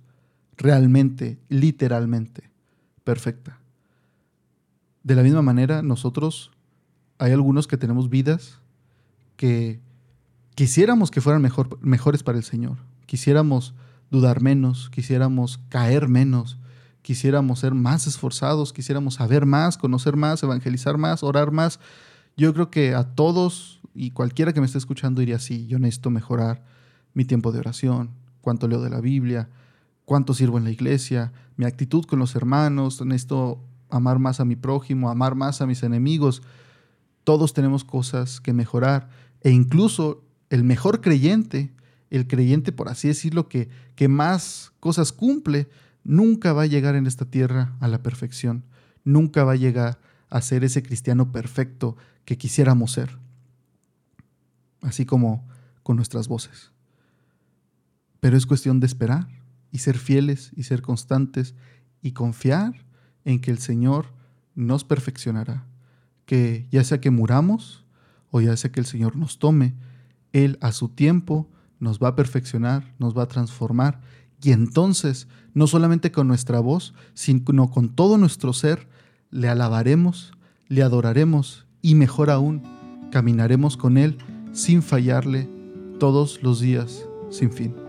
realmente, 0.55 1.37
literalmente 1.49 2.49
perfecta. 3.03 3.59
De 5.03 5.15
la 5.15 5.21
misma 5.21 5.41
manera, 5.41 5.81
nosotros 5.81 6.51
hay 7.17 7.33
algunos 7.33 7.67
que 7.67 7.75
tenemos 7.75 8.09
vidas 8.09 8.61
que 9.35 9.81
quisiéramos 10.55 11.11
que 11.11 11.19
fueran 11.19 11.41
mejor, 11.41 11.77
mejores 11.81 12.23
para 12.23 12.37
el 12.37 12.45
Señor. 12.45 12.77
Quisiéramos 13.05 13.75
dudar 14.11 14.41
menos, 14.41 14.89
quisiéramos 14.89 15.59
caer 15.69 16.07
menos, 16.07 16.57
quisiéramos 17.01 17.59
ser 17.59 17.73
más 17.73 18.07
esforzados, 18.07 18.73
quisiéramos 18.73 19.15
saber 19.15 19.45
más, 19.45 19.77
conocer 19.77 20.15
más, 20.15 20.43
evangelizar 20.43 20.97
más, 20.97 21.23
orar 21.23 21.51
más. 21.51 21.79
Yo 22.37 22.53
creo 22.53 22.69
que 22.69 22.95
a 22.95 23.03
todos 23.03 23.79
y 23.93 24.11
cualquiera 24.11 24.53
que 24.53 24.59
me 24.59 24.65
esté 24.65 24.77
escuchando 24.77 25.19
diría, 25.19 25.39
sí, 25.39 25.67
yo 25.67 25.79
necesito 25.79 26.09
mejorar 26.09 26.63
mi 27.13 27.25
tiempo 27.25 27.51
de 27.51 27.59
oración, 27.59 28.11
cuánto 28.41 28.67
leo 28.67 28.81
de 28.81 28.89
la 28.89 29.01
Biblia, 29.01 29.49
cuánto 30.05 30.33
sirvo 30.33 30.57
en 30.57 30.63
la 30.63 30.71
iglesia, 30.71 31.33
mi 31.55 31.65
actitud 31.65 32.05
con 32.05 32.19
los 32.19 32.35
hermanos, 32.35 33.03
necesito 33.05 33.63
amar 33.89 34.19
más 34.19 34.39
a 34.39 34.45
mi 34.45 34.55
prójimo, 34.55 35.09
amar 35.09 35.35
más 35.35 35.61
a 35.61 35.65
mis 35.65 35.83
enemigos. 35.83 36.41
Todos 37.23 37.53
tenemos 37.53 37.83
cosas 37.83 38.39
que 38.39 38.53
mejorar 38.53 39.09
e 39.41 39.51
incluso 39.51 40.23
el 40.49 40.63
mejor 40.63 41.01
creyente, 41.01 41.73
el 42.09 42.27
creyente 42.27 42.71
por 42.71 42.89
así 42.89 43.07
decirlo 43.07 43.47
que, 43.47 43.69
que 43.95 44.07
más 44.07 44.71
cosas 44.79 45.11
cumple, 45.11 45.69
nunca 46.03 46.53
va 46.53 46.63
a 46.63 46.67
llegar 46.67 46.95
en 46.95 47.07
esta 47.07 47.25
tierra 47.25 47.75
a 47.79 47.87
la 47.87 48.01
perfección, 48.01 48.65
nunca 49.03 49.43
va 49.43 49.53
a 49.53 49.57
llegar 49.57 49.99
a 50.29 50.41
ser 50.41 50.63
ese 50.63 50.83
cristiano 50.83 51.31
perfecto 51.31 51.97
que 52.25 52.37
quisiéramos 52.37 52.91
ser. 52.91 53.17
Así 54.81 55.05
como 55.05 55.47
con 55.83 55.95
nuestras 55.95 56.27
voces. 56.27 56.71
Pero 58.19 58.37
es 58.37 58.45
cuestión 58.45 58.79
de 58.79 58.87
esperar 58.87 59.27
y 59.71 59.79
ser 59.79 59.97
fieles 59.97 60.51
y 60.55 60.63
ser 60.63 60.81
constantes 60.81 61.55
y 62.01 62.11
confiar 62.11 62.85
en 63.25 63.39
que 63.39 63.51
el 63.51 63.59
Señor 63.59 64.13
nos 64.55 64.83
perfeccionará, 64.83 65.65
que 66.25 66.67
ya 66.71 66.83
sea 66.83 67.01
que 67.01 67.11
muramos 67.11 67.85
o 68.31 68.41
ya 68.41 68.55
sea 68.57 68.71
que 68.71 68.79
el 68.79 68.85
Señor 68.85 69.15
nos 69.15 69.39
tome, 69.39 69.75
Él 70.31 70.57
a 70.61 70.71
su 70.71 70.89
tiempo 70.89 71.49
nos 71.79 71.99
va 71.99 72.09
a 72.09 72.15
perfeccionar, 72.15 72.93
nos 72.99 73.17
va 73.17 73.23
a 73.23 73.27
transformar 73.27 74.01
y 74.41 74.51
entonces 74.51 75.27
no 75.53 75.67
solamente 75.67 76.11
con 76.11 76.27
nuestra 76.27 76.59
voz, 76.59 76.93
sino 77.13 77.69
con 77.69 77.89
todo 77.89 78.17
nuestro 78.17 78.53
ser, 78.53 78.87
le 79.31 79.49
alabaremos, 79.49 80.33
le 80.67 80.83
adoraremos 80.83 81.65
y 81.81 81.95
mejor 81.95 82.29
aún, 82.29 82.63
caminaremos 83.11 83.77
con 83.77 83.97
Él 83.97 84.17
sin 84.53 84.81
fallarle 84.81 85.49
todos 85.99 86.41
los 86.41 86.59
días 86.59 87.05
sin 87.29 87.51
fin. 87.51 87.88